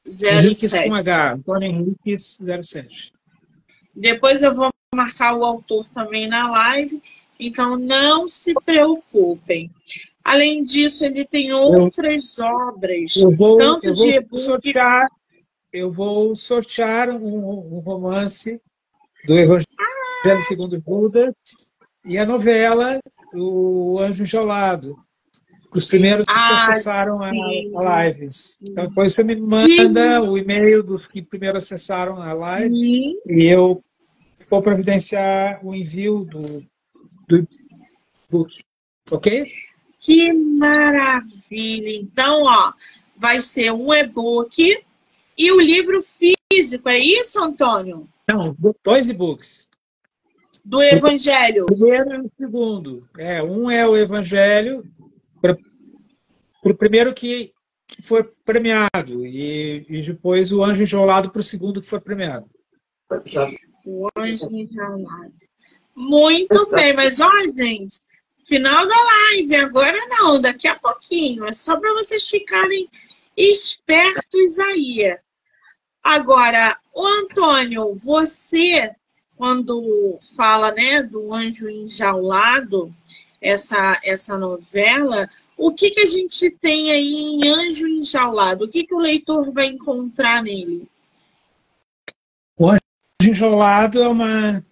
[0.06, 0.46] 07.
[0.46, 3.14] Henrique com H, Antônio Henrique 07.
[3.96, 7.02] Depois eu vou marcar o autor também na live,
[7.40, 9.72] então não se preocupem.
[10.24, 14.38] Além disso, ele tem outras eu, obras, eu vou, tanto eu de.
[14.38, 15.08] Sortear,
[15.72, 18.62] eu vou sortear um, um romance
[19.26, 19.68] do Evangelho
[20.26, 20.42] ah.
[20.42, 21.34] segundo Judas
[22.06, 23.00] e a novela
[23.34, 24.98] O Anjo Gelado
[25.76, 28.60] os primeiros ah, que acessaram a, a, lives.
[28.62, 30.28] Então, depois você me manda sim.
[30.28, 33.16] o e-mail dos que primeiro acessaram a live sim.
[33.28, 33.84] e eu
[34.50, 36.64] vou providenciar o envio do,
[37.28, 37.48] do
[38.30, 38.54] book.
[39.12, 39.44] Ok?
[40.00, 41.90] Que maravilha!
[41.98, 42.74] Então, ó,
[43.18, 44.78] vai ser um e-book
[45.38, 48.08] e o livro físico, é isso, Antônio?
[48.28, 49.70] Não, dois e-books.
[50.64, 51.64] Do Evangelho.
[51.64, 53.10] O primeiro e o segundo.
[53.18, 54.84] É, um é o Evangelho,
[55.42, 55.58] para
[56.64, 57.52] o primeiro que,
[57.88, 62.50] que foi premiado e, e depois o Anjo Enjolado para o segundo que foi premiado.
[63.86, 65.34] O Anjo Enjolado.
[65.96, 67.98] Muito bem, mas olha, gente,
[68.46, 71.46] final da live, agora não, daqui a pouquinho.
[71.46, 72.90] É só para vocês ficarem
[73.36, 75.18] espertos aí.
[76.02, 78.92] Agora, o Antônio, você,
[79.44, 82.96] quando fala né, do Anjo Enjaulado,
[83.42, 88.64] essa, essa novela, o que, que a gente tem aí em Anjo Enjaulado?
[88.64, 90.88] O que, que o leitor vai encontrar nele?
[92.58, 92.80] O Anjo
[93.22, 94.64] Enjaulado é uma.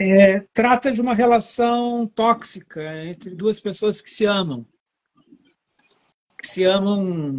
[0.00, 4.66] É, trata de uma relação tóxica entre duas pessoas que se amam.
[6.36, 7.38] Que se amam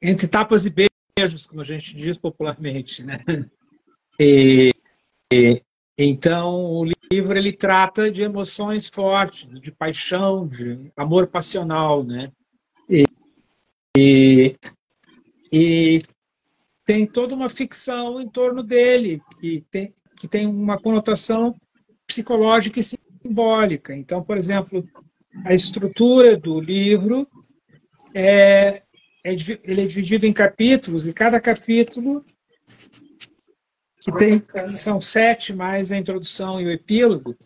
[0.00, 3.02] entre tapas e beijos, como a gente diz popularmente.
[3.02, 3.24] Né?
[4.24, 4.72] E,
[5.32, 5.60] e,
[5.98, 12.30] então, o livro ele trata de emoções fortes, de paixão, de amor passional, né?
[12.88, 13.02] E,
[13.96, 14.56] e,
[15.52, 16.02] e
[16.86, 21.52] tem toda uma ficção em torno dele que tem, que tem uma conotação
[22.06, 23.92] psicológica e simbólica.
[23.92, 24.88] Então, por exemplo,
[25.44, 27.26] a estrutura do livro
[28.14, 28.82] é,
[29.24, 29.32] é
[29.64, 32.24] ele é dividido em capítulos e cada capítulo
[34.02, 37.36] que tem, são sete mais a introdução e o epílogo.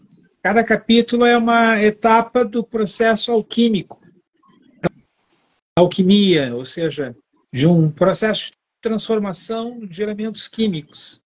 [0.42, 4.00] Cada capítulo é uma etapa do processo alquímico.
[5.78, 7.14] Alquimia, ou seja,
[7.52, 11.20] de um processo de transformação de elementos químicos.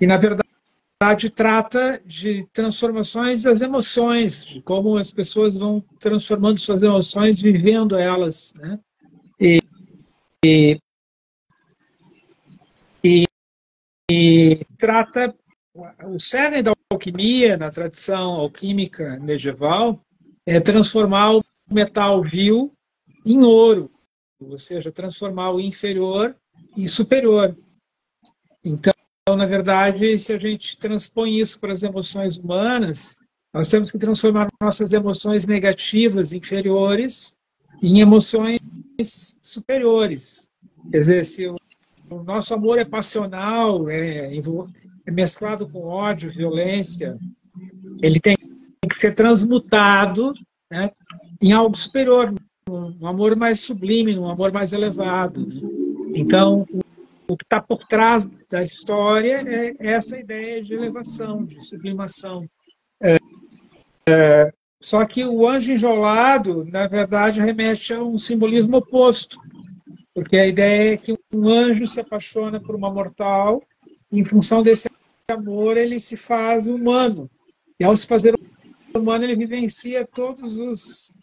[0.00, 6.82] E, na verdade, trata de transformações das emoções, de como as pessoas vão transformando suas
[6.82, 8.54] emoções, vivendo elas.
[8.54, 8.78] Né?
[9.38, 9.58] E,
[10.44, 10.78] e,
[14.12, 15.34] e trata
[16.04, 20.00] o cerne da alquimia na tradição alquímica medieval
[20.46, 22.72] é transformar o metal vil
[23.24, 23.90] em ouro
[24.50, 26.36] ou seja, transformar o inferior
[26.76, 27.56] em superior.
[28.64, 28.92] Então,
[29.36, 33.16] na verdade, se a gente transpõe isso para as emoções humanas,
[33.52, 37.36] nós temos que transformar nossas emoções negativas, inferiores,
[37.82, 38.60] em emoções
[39.42, 40.48] superiores.
[40.90, 41.46] Quer dizer, se
[42.12, 44.36] o, nosso amor é passional, é,
[45.06, 47.18] é mesclado com ódio, violência,
[48.02, 50.32] ele tem que ser transmutado
[50.70, 50.90] né,
[51.40, 52.34] em algo superior,
[52.68, 55.48] um amor mais sublime, um amor mais elevado.
[56.14, 56.66] Então,
[57.28, 62.46] o que está por trás da história é essa ideia de elevação, de sublimação.
[63.02, 63.16] É,
[64.08, 69.36] é, só que o anjo enjolado, na verdade, remete a um simbolismo oposto,
[70.14, 73.62] porque a ideia é que um anjo se apaixona por uma mortal,
[74.12, 74.88] e em função desse
[75.28, 77.28] amor ele se faz humano.
[77.80, 78.34] E ao se fazer
[78.94, 81.14] humano, ele vivencia todos os.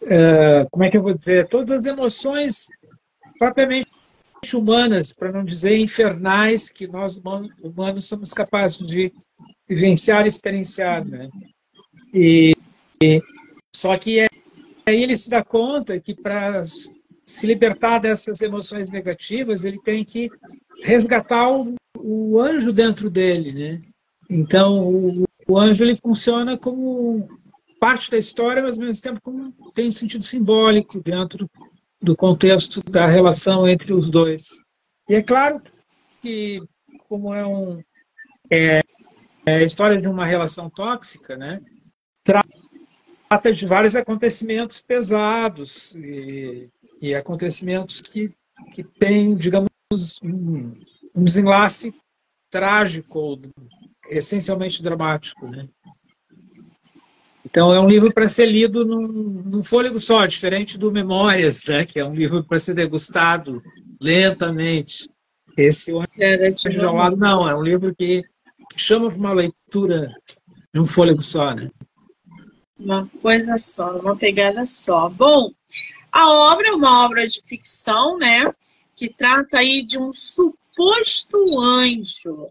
[0.00, 1.48] Uh, como é que eu vou dizer?
[1.48, 2.66] Todas as emoções
[3.38, 3.86] propriamente
[4.54, 7.20] humanas, para não dizer infernais, que nós
[7.62, 9.12] humanos somos capazes de
[9.68, 11.04] vivenciar e experienciar.
[11.04, 11.28] Né?
[12.14, 12.52] E,
[13.02, 13.20] e,
[13.74, 14.28] só que é,
[14.86, 16.62] aí ele se dá conta que para
[17.26, 20.30] se libertar dessas emoções negativas, ele tem que
[20.84, 23.52] resgatar o, o anjo dentro dele.
[23.52, 23.80] Né?
[24.30, 27.28] Então, o, o anjo ele funciona como
[27.80, 31.50] parte da história, mas ao mesmo tempo como tem um sentido simbólico dentro
[32.00, 34.56] do contexto da relação entre os dois.
[35.08, 35.60] E é claro
[36.22, 36.62] que,
[37.08, 37.82] como é, um,
[38.50, 38.80] é,
[39.44, 41.60] é a história de uma relação tóxica, né,
[42.24, 46.68] trata de vários acontecimentos pesados e,
[47.00, 48.32] e acontecimentos que,
[48.72, 49.68] que têm, digamos,
[50.22, 50.72] um,
[51.14, 51.94] um desenlace
[52.50, 53.40] trágico,
[54.08, 55.46] essencialmente dramático.
[55.46, 55.68] Né?
[57.44, 61.84] Então, é um livro para ser lido num, num, fôlego só, diferente do Memórias, né?
[61.84, 63.62] que é um livro para ser degustado
[64.00, 65.08] lentamente.
[65.56, 68.22] Esse O Anjo não, é um livro que,
[68.70, 70.12] que chama para uma leitura
[70.74, 71.54] num fôlego só.
[71.54, 71.70] Né?
[72.78, 75.08] Uma coisa só, uma pegada só.
[75.08, 75.50] Bom,
[76.16, 78.50] a obra é uma obra de ficção, né?
[78.94, 82.48] Que trata aí de um suposto anjo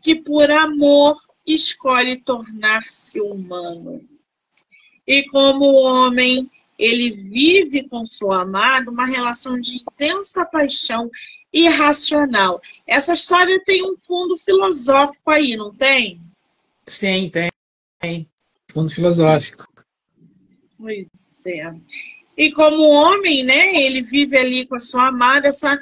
[0.00, 4.00] que por amor escolhe tornar-se humano.
[5.04, 6.48] E como o homem,
[6.78, 11.10] ele vive com seu amado uma relação de intensa paixão
[11.52, 12.62] irracional.
[12.86, 16.20] Essa história tem um fundo filosófico aí, não tem?
[16.86, 17.50] Sim, tem.
[18.00, 18.30] tem.
[18.70, 19.66] Fundo filosófico.
[20.78, 21.08] Pois
[21.44, 21.74] é.
[22.40, 25.78] E como homem, né, ele vive ali com a sua amada essa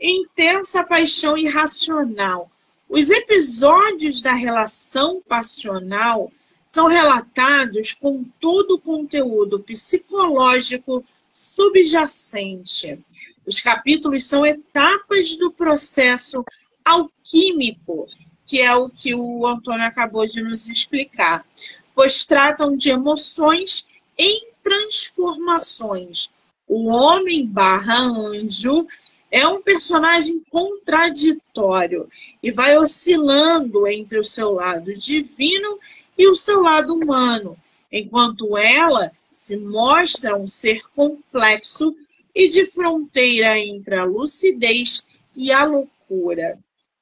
[0.00, 2.48] intensa paixão irracional.
[2.88, 6.30] Os episódios da relação passional
[6.68, 12.96] são relatados com todo o conteúdo psicológico subjacente.
[13.44, 16.44] Os capítulos são etapas do processo
[16.84, 18.06] alquímico,
[18.46, 21.44] que é o que o Antônio acabou de nos explicar,
[21.92, 26.30] pois tratam de emoções em transformações.
[26.66, 28.86] O homem barra anjo
[29.30, 32.08] é um personagem contraditório
[32.42, 35.78] e vai oscilando entre o seu lado divino
[36.18, 37.56] e o seu lado humano,
[37.90, 41.96] enquanto ela se mostra um ser complexo
[42.34, 46.58] e de fronteira entre a lucidez e a loucura.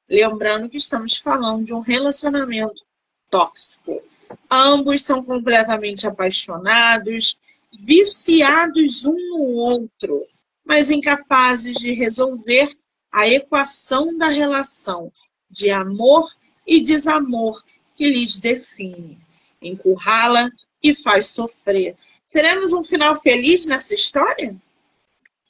[0.09, 2.81] Lembrando que estamos falando de um relacionamento
[3.29, 4.01] tóxico.
[4.49, 7.37] Ambos são completamente apaixonados,
[7.73, 10.25] viciados um no outro
[10.67, 12.77] mas incapazes de resolver
[13.11, 15.11] a equação da relação
[15.49, 16.29] de amor
[16.67, 17.63] e desamor
[17.95, 19.17] que lhes define.
[19.61, 20.51] Encurrala
[20.83, 21.95] e faz sofrer.
[22.29, 24.53] Teremos um final feliz nessa história?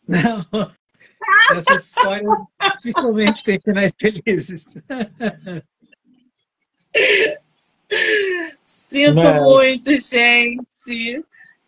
[0.08, 0.46] Não.
[1.52, 2.30] Essa história
[2.76, 4.78] dificilmente tem finais felizes.
[8.64, 9.44] Sinto Não.
[9.44, 11.26] muito, gente.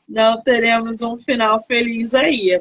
[0.10, 2.60] Não teremos um final feliz aí.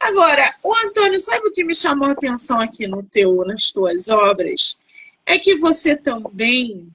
[0.00, 4.08] Agora, o Antônio, sabe o que me chamou a atenção aqui no teu, nas tuas
[4.08, 4.80] obras?
[5.24, 6.88] É que você também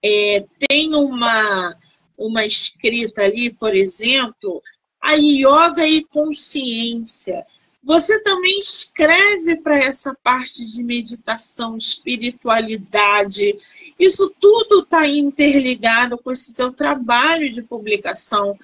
[0.00, 1.74] é, tem uma,
[2.16, 4.62] uma escrita ali, por exemplo,
[5.00, 7.44] a yoga e consciência.
[7.82, 13.58] Você também escreve para essa parte de meditação, espiritualidade.
[13.98, 18.56] Isso tudo está interligado com esse teu trabalho de publicação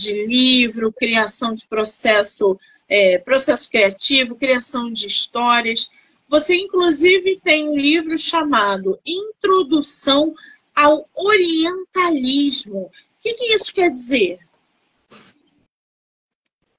[0.00, 2.58] de livro, criação de processo
[2.90, 5.90] é, processo criativo, criação de histórias.
[6.28, 10.34] Você, inclusive, tem um livro chamado Introdução
[10.74, 12.86] ao Orientalismo.
[12.86, 12.90] O
[13.22, 14.40] que, que isso quer dizer?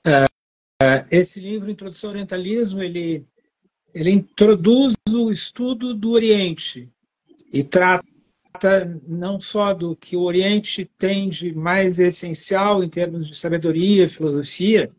[0.06, 0.26] É,
[1.10, 3.26] esse livro, Introdução ao Orientalismo, ele,
[3.94, 6.90] ele introduz o estudo do Oriente
[7.54, 8.11] e trata
[9.08, 14.92] não só do que o Oriente tem de mais essencial em termos de sabedoria, filosofia,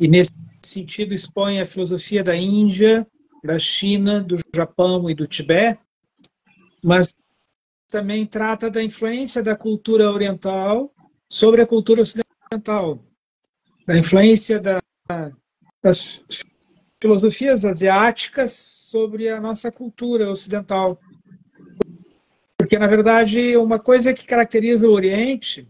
[0.00, 0.32] e nesse
[0.64, 3.06] sentido expõe a filosofia da Índia,
[3.42, 5.80] da China, do Japão e do Tibete,
[6.82, 7.14] mas
[7.88, 10.92] também trata da influência da cultura oriental
[11.30, 13.02] sobre a cultura ocidental,
[13.86, 14.82] da influência da,
[15.82, 16.24] das
[17.00, 20.98] filosofias asiáticas sobre a nossa cultura ocidental.
[22.66, 25.68] Porque, na verdade, uma coisa que caracteriza o Oriente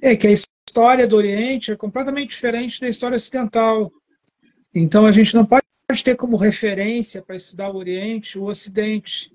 [0.00, 3.92] é que a história do Oriente é completamente diferente da história ocidental.
[4.74, 5.62] Então, a gente não pode
[6.02, 9.30] ter como referência para estudar o Oriente o Ocidente,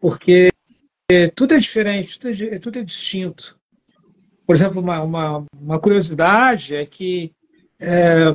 [0.00, 0.48] porque
[1.34, 3.60] tudo é diferente, tudo é, tudo é distinto.
[4.46, 7.34] Por exemplo, uma, uma, uma curiosidade é que
[7.78, 8.34] é,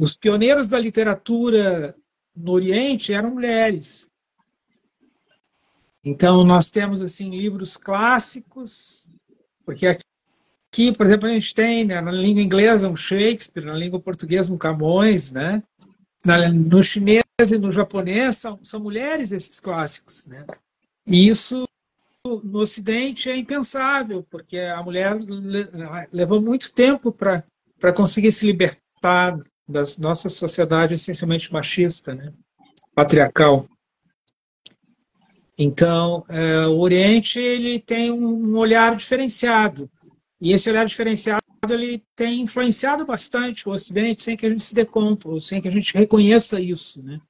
[0.00, 1.94] os pioneiros da literatura
[2.34, 4.08] no Oriente eram mulheres.
[6.04, 9.08] Então, nós temos assim livros clássicos,
[9.64, 14.00] porque aqui, por exemplo, a gente tem né, na língua inglesa um Shakespeare, na língua
[14.00, 15.62] portuguesa um Camões, né?
[16.24, 20.44] Na, no chinês e no japonês são, são mulheres esses clássicos, né?
[21.06, 21.66] E isso
[22.24, 25.18] no Ocidente é impensável, porque a mulher
[26.10, 29.38] levou muito tempo para conseguir se libertar
[29.68, 32.32] da nossa sociedade essencialmente machista, né?
[32.94, 33.68] patriarcal.
[35.58, 39.88] Então, é, o Oriente ele tem um olhar diferenciado.
[40.40, 44.74] E esse olhar diferenciado ele tem influenciado bastante o Ocidente sem que a gente se
[44.74, 47.02] dê conta, ou sem que a gente reconheça isso.
[47.02, 47.20] Né?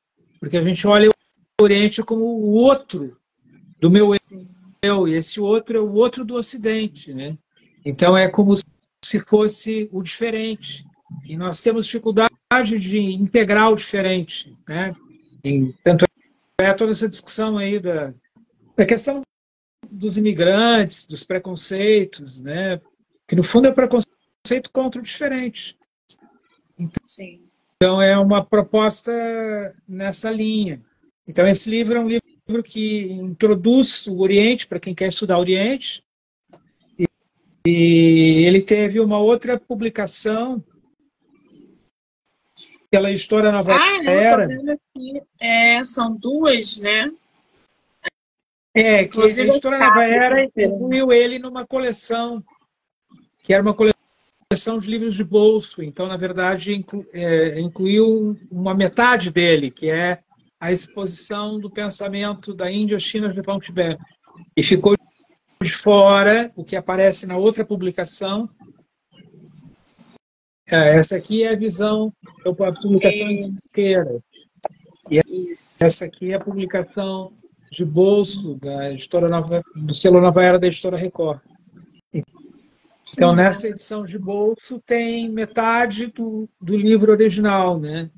[0.40, 3.16] Porque a gente olha o Oriente como o outro
[3.80, 4.12] do meu
[4.82, 7.12] eu, e esse outro é o outro do Ocidente.
[7.12, 7.36] Né?
[7.84, 10.84] Então, é como se fosse o diferente.
[11.26, 12.30] E nós temos dificuldade
[12.78, 14.56] de integrar o diferente.
[14.68, 14.94] Né?
[15.84, 16.06] Tanto
[16.60, 18.12] é toda essa discussão aí da,
[18.76, 19.22] da questão
[19.90, 22.80] dos imigrantes, dos preconceitos, né?
[23.26, 25.76] que no fundo é preconceito contra o diferente.
[26.78, 27.42] Então, Sim.
[27.76, 29.12] então é uma proposta
[29.88, 30.80] nessa linha.
[31.26, 35.40] Então esse livro é um livro que introduz o Oriente para quem quer estudar o
[35.40, 36.04] Oriente.
[36.98, 37.06] E,
[37.66, 40.62] e ele teve uma outra publicação
[42.94, 44.44] pela História Nova ah, Era.
[44.44, 47.10] Aqui, é, são duas, né?
[48.72, 52.40] É, que a História Nova Era incluiu ele numa coleção,
[53.42, 55.82] que era uma coleção de livros de bolso.
[55.82, 60.20] Então, na verdade, inclu, é, incluiu uma metade dele, que é
[60.60, 64.00] a exposição do pensamento da Índia, China, Japão, Tibete.
[64.56, 64.94] E ficou
[65.60, 68.48] de fora o que aparece na outra publicação,
[70.66, 72.12] é, essa aqui é a visão,
[72.44, 74.20] é a publicação inteira.
[75.10, 75.20] E
[75.80, 77.32] essa aqui é a publicação
[77.70, 81.40] de bolso da editora Nova, do selo Nova Era da editora Record.
[83.12, 88.10] Então, nessa edição de bolso tem metade do, do livro original, né?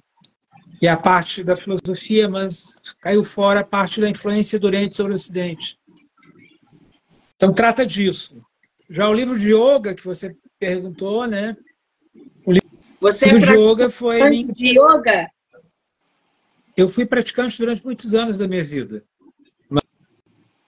[0.78, 4.97] que é a parte da filosofia, mas caiu fora a parte da influência do Oriente
[4.97, 5.78] sobre o Ocidente.
[7.34, 8.40] Então, trata disso.
[8.88, 11.57] Já o livro de yoga, que você perguntou, né?
[13.01, 15.28] Você é yoga foi de yoga?
[16.76, 19.05] Eu fui praticante durante muitos anos da minha vida.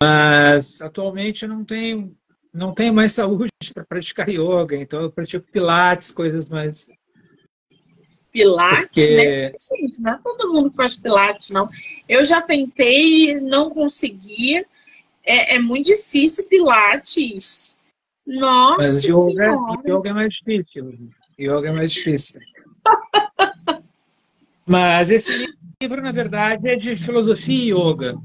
[0.03, 2.17] Mas atualmente eu não tenho
[2.53, 6.89] não tenho mais saúde para praticar yoga, então eu pratico pilates, coisas mais
[8.31, 9.17] Pilates, Porque...
[9.17, 9.53] né?
[9.59, 11.69] Gente, não é todo mundo faz pilates, não.
[12.09, 14.65] Eu já tentei, não consegui.
[15.25, 17.77] É, é muito difícil pilates.
[18.27, 19.57] Nossa Mas yoga,
[19.87, 21.11] yoga é mais difícil.
[21.39, 22.41] Yoga é mais difícil.
[24.67, 25.33] Mas esse
[25.81, 28.17] livro, na verdade, é de filosofia e yoga.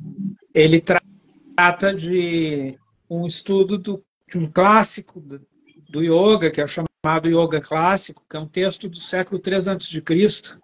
[0.53, 2.78] Ele trata de
[3.09, 8.36] um estudo do, de um clássico do, yoga, que é o chamado Yoga Clássico, que
[8.36, 10.57] é um texto do século III a.C.,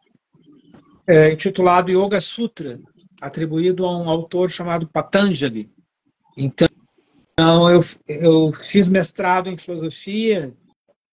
[1.08, 2.80] é, intitulado Yoga Sutra,
[3.22, 5.72] atribuído a um autor chamado Patanjali.
[6.38, 6.68] Então,
[7.70, 10.54] eu, eu fiz mestrado em filosofia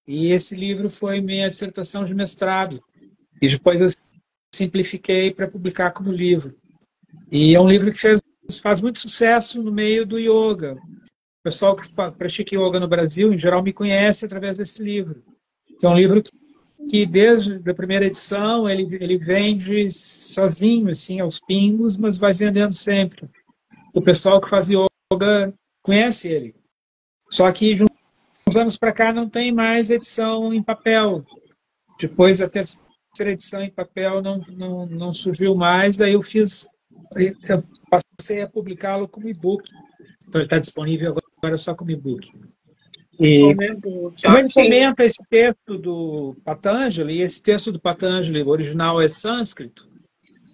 [0.06, 2.80] e esse livro foi minha dissertação de mestrado.
[3.42, 3.88] E depois eu
[4.54, 6.54] simplifiquei para publicar como livro.
[7.30, 8.20] E é um livro que fez,
[8.62, 10.74] faz muito sucesso no meio do yoga.
[10.74, 15.22] O pessoal que pratica yoga no Brasil, em geral, me conhece através desse livro.
[15.82, 16.30] é um livro que,
[16.88, 22.72] que desde a primeira edição, ele, ele vende sozinho, assim, aos pingos, mas vai vendendo
[22.72, 23.28] sempre.
[23.92, 25.52] O pessoal que faz yoga
[25.82, 26.54] conhece ele.
[27.30, 27.76] Só que
[28.48, 31.24] uns anos para cá não tem mais edição em papel.
[31.98, 36.68] Depois da terceira edição em papel não, não, não surgiu mais, aí eu fiz,
[37.16, 39.68] eu passei a publicá-lo como e-book.
[40.28, 42.30] Então ele está disponível agora só como e-book.
[43.18, 49.08] E ele comenta esse texto do Patanjali, e esse texto do Patanjali, o original é
[49.08, 49.88] sânscrito,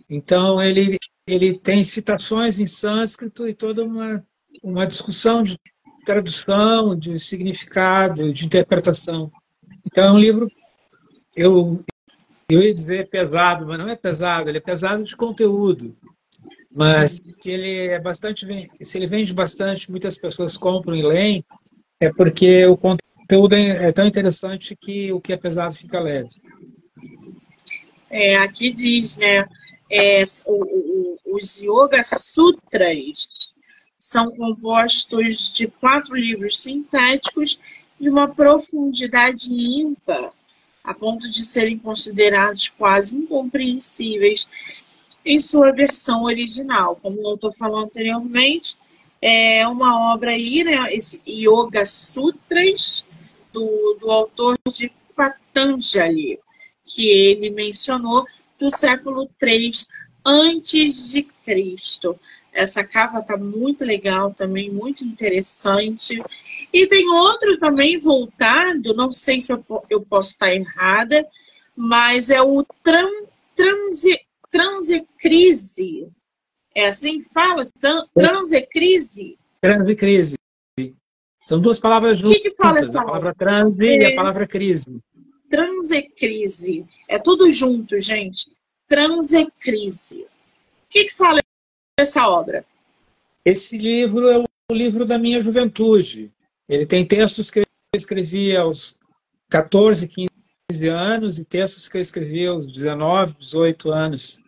[0.09, 4.25] então ele, ele tem citações em sânscrito e toda uma,
[4.63, 5.59] uma discussão de
[6.05, 9.31] tradução, de significado, de interpretação.
[9.87, 10.51] Então é um livro,
[11.37, 11.85] eu,
[12.49, 15.95] eu ia dizer pesado, mas não é pesado, ele é pesado de conteúdo.
[16.75, 18.47] Mas se ele é bastante,
[18.81, 21.45] se ele vende bastante, muitas pessoas compram e leem,
[22.01, 26.31] é porque o conteúdo é tão interessante que o que é pesado fica leve.
[28.11, 29.47] É, aqui diz, né,
[29.91, 33.42] é, o, o, os Yoga Sutras
[34.03, 37.61] são compostos de quatro livros sintéticos
[38.01, 40.33] de uma profundidade ímpar,
[40.83, 44.51] a ponto de serem considerados quase incompreensíveis
[45.25, 46.99] em sua versão original.
[47.01, 48.77] Como o autor falou anteriormente,
[49.21, 53.09] é uma obra aí, né, esse Yoga Sutras,
[53.53, 56.41] do, do autor de Patanjali,
[56.85, 58.27] que ele mencionou
[58.59, 59.71] do século III
[60.27, 62.19] antes de Cristo.
[62.53, 66.23] Essa capa está muito legal também, muito interessante.
[66.73, 71.27] E tem outro também voltado, não sei se eu, eu posso estar errada,
[71.77, 73.09] mas é o tran,
[73.57, 76.09] transe, transecrise.
[76.75, 77.69] É assim que fala?
[78.15, 79.39] Transecrise?
[79.61, 80.37] Transecrise.
[81.47, 82.39] São duas palavras juntas.
[82.39, 83.99] O que, que fala essa A palavra transe é...
[83.99, 84.15] e a é.
[84.15, 84.99] palavra crise.
[85.51, 86.87] Transecrise.
[87.09, 88.53] É tudo junto, gente.
[88.89, 90.23] Transecrise.
[90.23, 90.27] O
[90.89, 91.42] que, que fala
[92.03, 92.65] essa obra?
[93.45, 96.31] Esse livro é o livro da minha juventude.
[96.69, 98.99] Ele tem textos que eu escrevi aos
[99.51, 104.41] 14, 15 anos e textos que eu escrevi aos 19, 18 anos.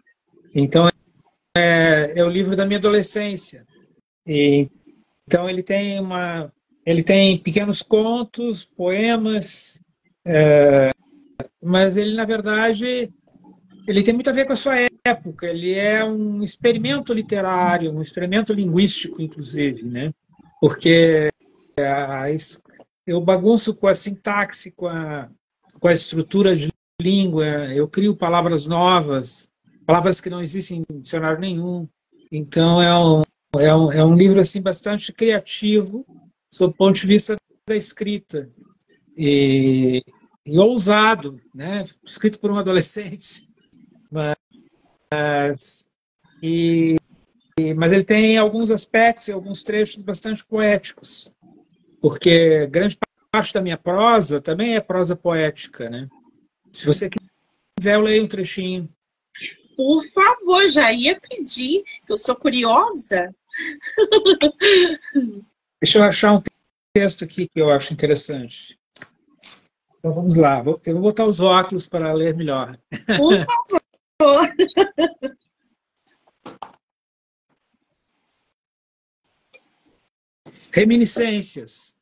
[0.55, 0.89] Então,
[1.57, 3.67] é, é o livro da minha adolescência.
[4.27, 4.69] E,
[5.27, 6.53] então, ele tem uma,
[6.87, 9.81] ele tem pequenos contos, poemas,
[10.25, 10.91] é,
[11.63, 13.13] mas ele, na verdade,
[13.87, 14.75] ele tem muito a ver com a sua
[15.05, 15.47] época.
[15.47, 20.13] Ele é um experimento literário, um experimento linguístico, inclusive, né?
[20.61, 21.31] Porque
[23.07, 25.29] eu bagunço com a sintaxe, com a,
[25.79, 27.45] com a estrutura de língua,
[27.75, 29.51] eu crio palavras novas,
[29.85, 31.87] palavras que não existem em dicionário nenhum.
[32.33, 33.23] Então é um,
[33.59, 36.07] é um, é um livro assim bastante criativo,
[36.51, 37.37] sob o ponto de vista
[37.69, 38.49] da escrita.
[39.17, 40.03] E,
[40.47, 41.85] e ousado, né?
[42.05, 43.47] escrito por um adolescente.
[45.15, 45.89] Mas,
[46.43, 46.97] e,
[47.77, 51.33] mas ele tem alguns aspectos e alguns trechos bastante poéticos,
[52.03, 52.99] porque grande
[53.31, 55.89] parte da minha prosa também é prosa poética.
[55.89, 56.09] Né?
[56.73, 58.89] Se você quiser, eu leio um trechinho.
[59.77, 63.35] Por favor, já ia pedir, eu sou curiosa.
[65.81, 66.43] Deixa eu achar um
[66.95, 68.79] texto aqui que eu acho interessante.
[69.99, 72.79] Então vamos lá, eu vou botar os óculos para ler melhor.
[73.17, 73.45] Por
[74.19, 74.55] favor.
[80.75, 81.95] Reminiscências.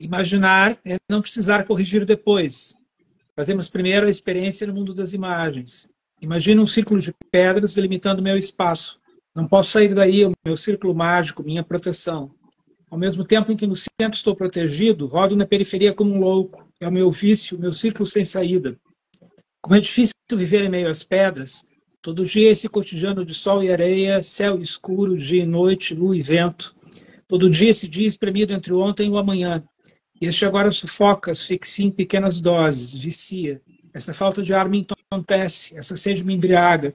[0.00, 2.74] Imaginar é não precisar corrigir depois.
[3.36, 5.90] Fazemos primeiro a experiência no mundo das imagens.
[6.18, 8.98] Imagina um círculo de pedras delimitando meu espaço.
[9.34, 12.30] Não posso sair daí, o meu círculo mágico, minha proteção.
[12.90, 16.66] Ao mesmo tempo em que no centro estou protegido, rodo na periferia como um louco.
[16.80, 18.74] É o meu vício, o meu círculo sem saída.
[19.60, 21.68] Como é difícil viver em meio às pedras,
[22.00, 26.22] todo dia esse cotidiano de sol e areia, céu escuro, dia e noite, lua e
[26.22, 26.77] vento.
[27.28, 29.62] Todo dia esse dia espremido entre ontem e o amanhã.
[30.18, 33.60] E este agora sufoca, asfixia em pequenas doses, vicia.
[33.92, 36.94] Essa falta de ar me entorpece, essa sede me embriaga.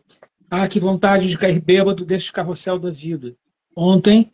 [0.50, 3.32] Ah, que vontade de cair bêbado deste carrossel da vida.
[3.76, 4.32] Ontem,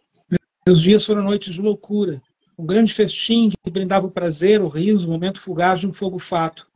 [0.66, 2.22] meus dias foram noites de loucura,
[2.58, 6.20] um grande festim que brindava o prazer, o riso, o momento fugaz de um fogo
[6.20, 6.68] fato.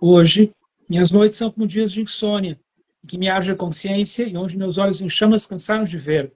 [0.00, 0.52] Hoje,
[0.88, 2.58] minhas noites são como dias de insônia,
[3.02, 6.32] em que me arde a consciência e onde meus olhos em chamas cansaram de ver.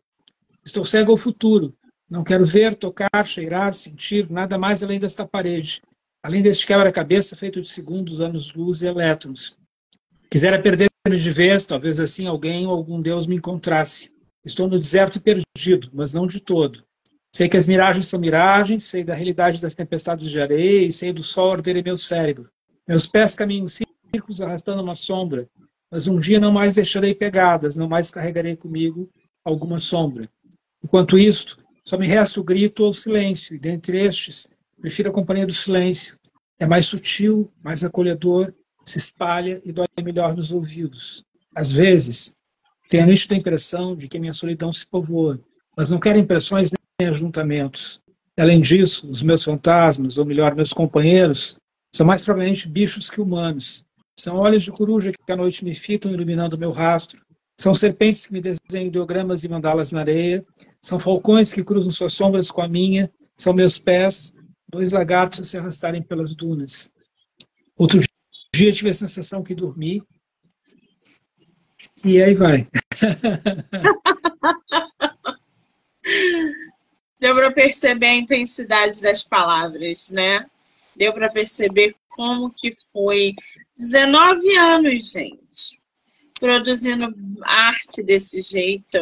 [0.65, 1.75] Estou cego ao futuro,
[2.11, 5.83] não quero ver, tocar, cheirar, sentir nada mais além desta parede,
[6.23, 9.57] além deste quebra-cabeça feito de segundos, anos-luz e elétrons.
[10.31, 14.13] Quisera perder-me de vez, talvez assim alguém ou algum Deus me encontrasse.
[14.45, 16.83] Estou no deserto perdido, mas não de todo.
[17.35, 21.13] Sei que as miragens são miragens, sei da realidade das tempestades de areia e sei
[21.13, 22.51] do sol arder em meu cérebro.
[22.87, 25.47] Meus pés caminham círculos arrastando uma sombra,
[25.91, 29.11] mas um dia não mais deixarei pegadas, não mais carregarei comigo
[29.45, 30.27] alguma sombra.
[30.83, 31.59] Enquanto isto,
[31.89, 35.55] só me resta o grito ou o silêncio, e dentre estes, prefiro a companhia do
[35.55, 36.19] silêncio.
[36.61, 38.53] É mais sutil, mais acolhedor,
[38.85, 41.25] se espalha e dói melhor nos ouvidos.
[41.57, 42.35] Às vezes,
[42.91, 45.41] tenho a nítida impressão de que minha solidão se povoa,
[45.75, 46.71] mas não quero impressões
[47.01, 48.03] nem ajuntamentos.
[48.39, 51.57] Além disso, os meus fantasmas, ou melhor, meus companheiros,
[51.91, 53.83] são mais provavelmente bichos que humanos.
[54.15, 57.25] São olhos de coruja que à noite me fitam iluminando meu rastro.
[57.61, 60.47] São serpentes que me desenham ideogramas e mandalas na areia.
[60.81, 63.11] São falcões que cruzam suas sombras com a minha.
[63.37, 64.33] São meus pés,
[64.69, 66.93] dois lagartos a se arrastarem pelas dunas.
[67.77, 68.01] Outro
[68.55, 70.01] dia tive a sensação que dormi.
[72.05, 72.69] E aí vai.
[77.19, 80.47] Deu para perceber a intensidade das palavras, né?
[80.97, 83.35] Deu para perceber como que foi
[83.77, 85.79] 19 anos, gente,
[86.39, 87.07] produzindo
[87.43, 88.99] arte desse jeito.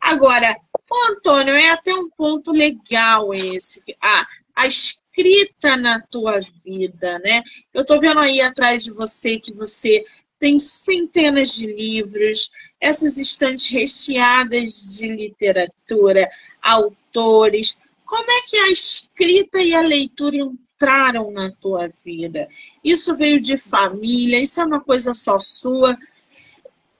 [0.00, 0.56] Agora,
[0.90, 3.82] o Antônio, é até um ponto legal esse.
[4.00, 7.42] A, a escrita na tua vida, né?
[7.72, 10.04] Eu estou vendo aí atrás de você que você
[10.38, 16.28] tem centenas de livros, essas estantes recheadas de literatura,
[16.60, 17.78] autores.
[18.04, 22.48] Como é que a escrita e a leitura entraram na tua vida?
[22.82, 24.40] Isso veio de família?
[24.40, 25.96] Isso é uma coisa só sua?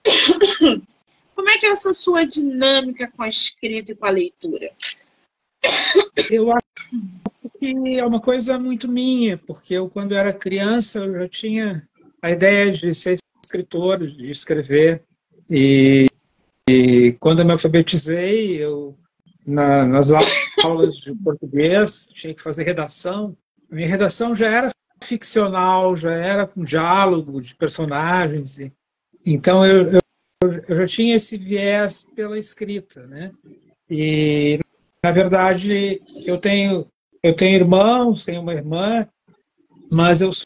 [1.34, 4.70] Como é que é essa sua dinâmica com a escrita e com a leitura?
[6.30, 11.28] Eu acho que é uma coisa muito minha, porque eu, quando era criança, eu já
[11.28, 11.88] tinha
[12.22, 15.02] a ideia de ser escritor, de escrever.
[15.50, 16.06] E,
[16.68, 18.96] e quando eu me alfabetizei, eu
[19.46, 20.10] na, nas
[20.62, 23.36] aulas de português, tinha que fazer redação.
[23.70, 24.70] Minha redação já era
[25.02, 28.58] ficcional, já era com diálogo de personagens.
[28.58, 28.72] E,
[29.24, 30.00] então eu, eu,
[30.68, 33.32] eu, já tinha esse viés pela escrita, né?
[33.90, 34.58] E
[35.02, 36.86] na verdade eu tenho
[37.22, 39.08] eu tenho irmãos, tenho uma irmã,
[39.90, 40.44] mas eu sou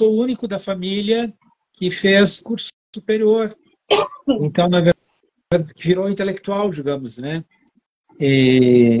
[0.00, 1.32] o único da família
[1.72, 3.56] que fez curso superior.
[4.28, 7.44] Então na verdade virou intelectual, digamos, né?
[8.20, 8.98] E,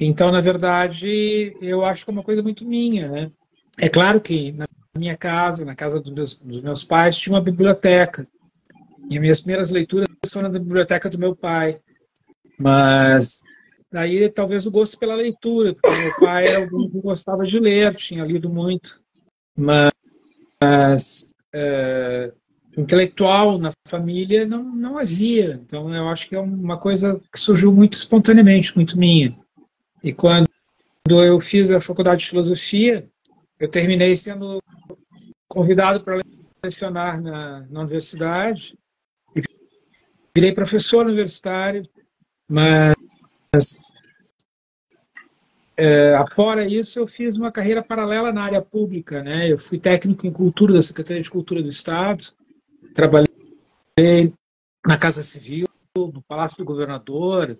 [0.00, 3.06] então, na verdade, eu acho que é uma coisa muito minha.
[3.06, 3.30] Né?
[3.78, 4.66] É claro que na
[4.96, 8.26] minha casa, na casa dos meus, dos meus pais, tinha uma biblioteca.
[9.08, 11.80] E as minhas primeiras leituras foram na biblioteca do meu pai.
[12.58, 13.38] Mas
[13.90, 17.94] daí talvez o gosto pela leitura, porque meu pai era alguém que gostava de ler,
[17.94, 19.02] tinha lido muito.
[19.56, 19.90] Mas,
[20.62, 22.32] mas é,
[22.76, 25.60] intelectual na família não, não havia.
[25.66, 29.36] Então, eu acho que é uma coisa que surgiu muito espontaneamente, muito minha.
[30.02, 30.48] E quando
[31.08, 33.08] eu fiz a faculdade de filosofia,
[33.60, 34.62] eu terminei sendo
[35.46, 36.18] convidado para
[36.64, 38.76] lecionar na, na universidade.
[40.34, 41.82] Virei professor universitário,
[42.48, 43.92] mas
[45.76, 49.22] é, fora isso, eu fiz uma carreira paralela na área pública.
[49.22, 49.52] Né?
[49.52, 52.24] Eu fui técnico em cultura da Secretaria de Cultura do Estado,
[52.94, 54.32] Trabalhei
[54.84, 57.58] na Casa Civil, no Palácio do Governador,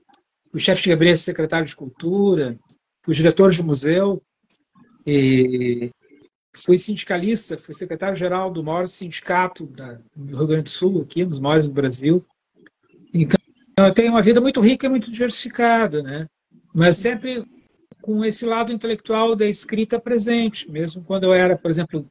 [0.51, 2.59] fui chefe de gabinete secretário de Cultura,
[3.05, 4.23] fui diretor de museu,
[5.11, 5.91] e
[6.55, 11.41] fui sindicalista, fui secretário-geral do maior sindicato do Rio Grande do Sul, aqui, um dos
[11.41, 12.25] maiores do Brasil.
[13.13, 13.39] Então,
[13.79, 16.27] eu tenho uma vida muito rica e muito diversificada, né?
[16.75, 17.45] Mas sempre
[18.01, 22.07] com esse lado intelectual da escrita presente, mesmo quando eu era, por exemplo,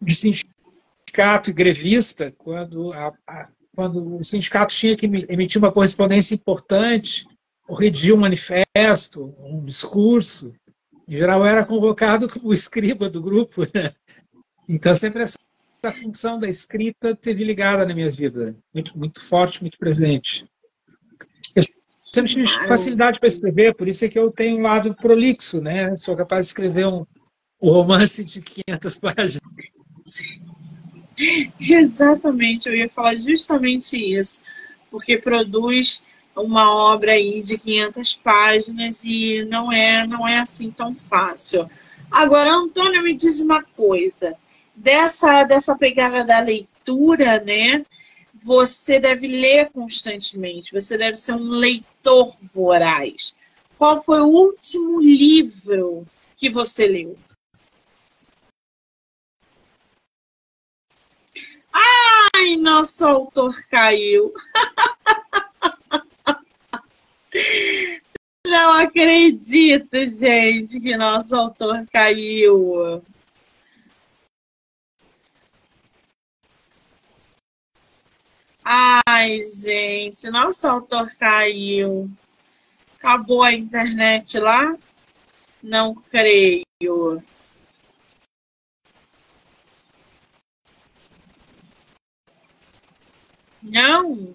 [0.00, 6.34] de sindicato e grevista, quando, a, a, quando o sindicato tinha que emitir uma correspondência
[6.34, 7.26] importante,
[7.66, 10.52] ou redigir um manifesto, um discurso,
[11.06, 13.62] em geral era convocado como escriba do grupo.
[13.74, 13.92] Né?
[14.68, 15.38] Então, sempre essa,
[15.82, 20.46] essa função da escrita teve ligada na minha vida, muito, muito forte, muito presente.
[21.54, 21.62] Eu
[22.04, 25.96] sempre tive facilidade para escrever, por isso é que eu tenho um lado prolixo, né?
[25.96, 27.04] Sou capaz de escrever um,
[27.60, 29.40] um romance de 500 páginas.
[31.60, 34.44] Exatamente, eu ia falar justamente isso,
[34.90, 36.06] porque produz
[36.36, 41.68] uma obra aí de 500 páginas e não é, não é assim tão fácil.
[42.10, 44.36] Agora, Antônio, me diz uma coisa,
[44.74, 47.84] dessa, dessa pegada da leitura, né?
[48.42, 53.36] Você deve ler constantemente, você deve ser um leitor voraz.
[53.78, 56.06] Qual foi o último livro
[56.36, 57.16] que você leu?
[61.72, 64.32] Ai, nosso autor caiu.
[68.46, 73.02] Não acredito, gente, que nosso autor caiu.
[78.64, 82.10] Ai, gente, nosso autor caiu.
[82.96, 84.76] Acabou a internet lá?
[85.62, 87.22] Não creio.
[93.62, 94.34] Não?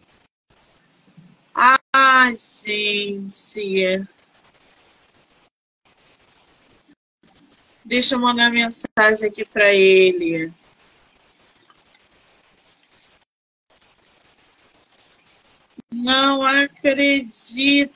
[2.36, 4.07] Gente.
[7.86, 10.51] Deixa eu mandar mensagem aqui para ele.
[15.91, 17.89] Não acredito.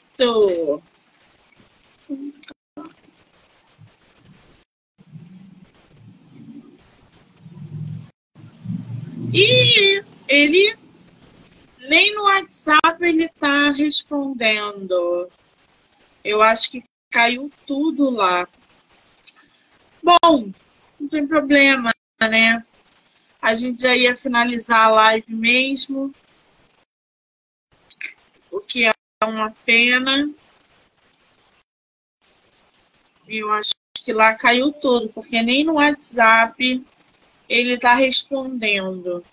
[9.32, 10.78] E ele
[11.80, 15.30] nem no WhatsApp ele tá respondendo.
[16.24, 18.48] Eu acho que caiu tudo lá.
[20.02, 20.52] Bom,
[21.00, 21.92] não tem problema,
[22.22, 22.66] né?
[23.42, 26.14] A gente já ia finalizar a live mesmo.
[28.50, 28.94] O que é
[29.26, 30.30] uma pena.
[33.28, 36.86] Eu acho que lá caiu tudo, porque nem no WhatsApp
[37.48, 39.24] ele está respondendo.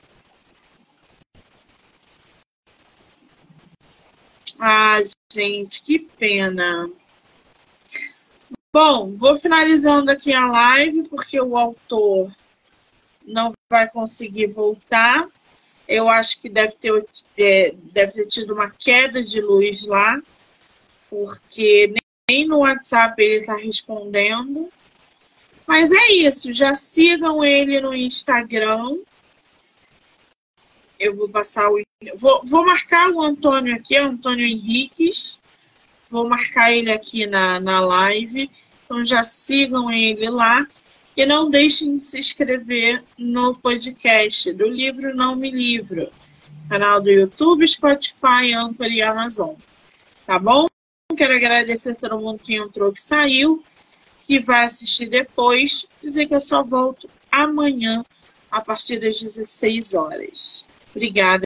[4.62, 4.98] Ah,
[5.32, 6.90] gente, que pena.
[8.70, 12.30] Bom, vou finalizando aqui a live, porque o autor
[13.24, 15.26] não vai conseguir voltar.
[15.88, 17.04] Eu acho que deve ter,
[17.38, 20.20] é, deve ter tido uma queda de luz lá,
[21.08, 21.94] porque
[22.28, 24.68] nem no WhatsApp ele está respondendo.
[25.66, 28.98] Mas é isso, já sigam ele no Instagram.
[30.98, 31.80] Eu vou passar o.
[32.16, 35.38] Vou, vou marcar o Antônio aqui, Antônio Henriques.
[36.08, 38.50] Vou marcar ele aqui na, na live.
[38.84, 40.66] Então já sigam ele lá.
[41.14, 46.10] E não deixem de se inscrever no podcast do livro Não Me Livro.
[46.70, 49.54] Canal do YouTube, Spotify, Anchor e Amazon.
[50.24, 50.68] Tá bom?
[51.14, 53.62] Quero agradecer a todo mundo que entrou, que saiu
[54.26, 58.02] que vai assistir depois, dizer que eu só volto amanhã
[58.50, 60.66] a partir das 16 horas.
[60.94, 61.38] Obrigada.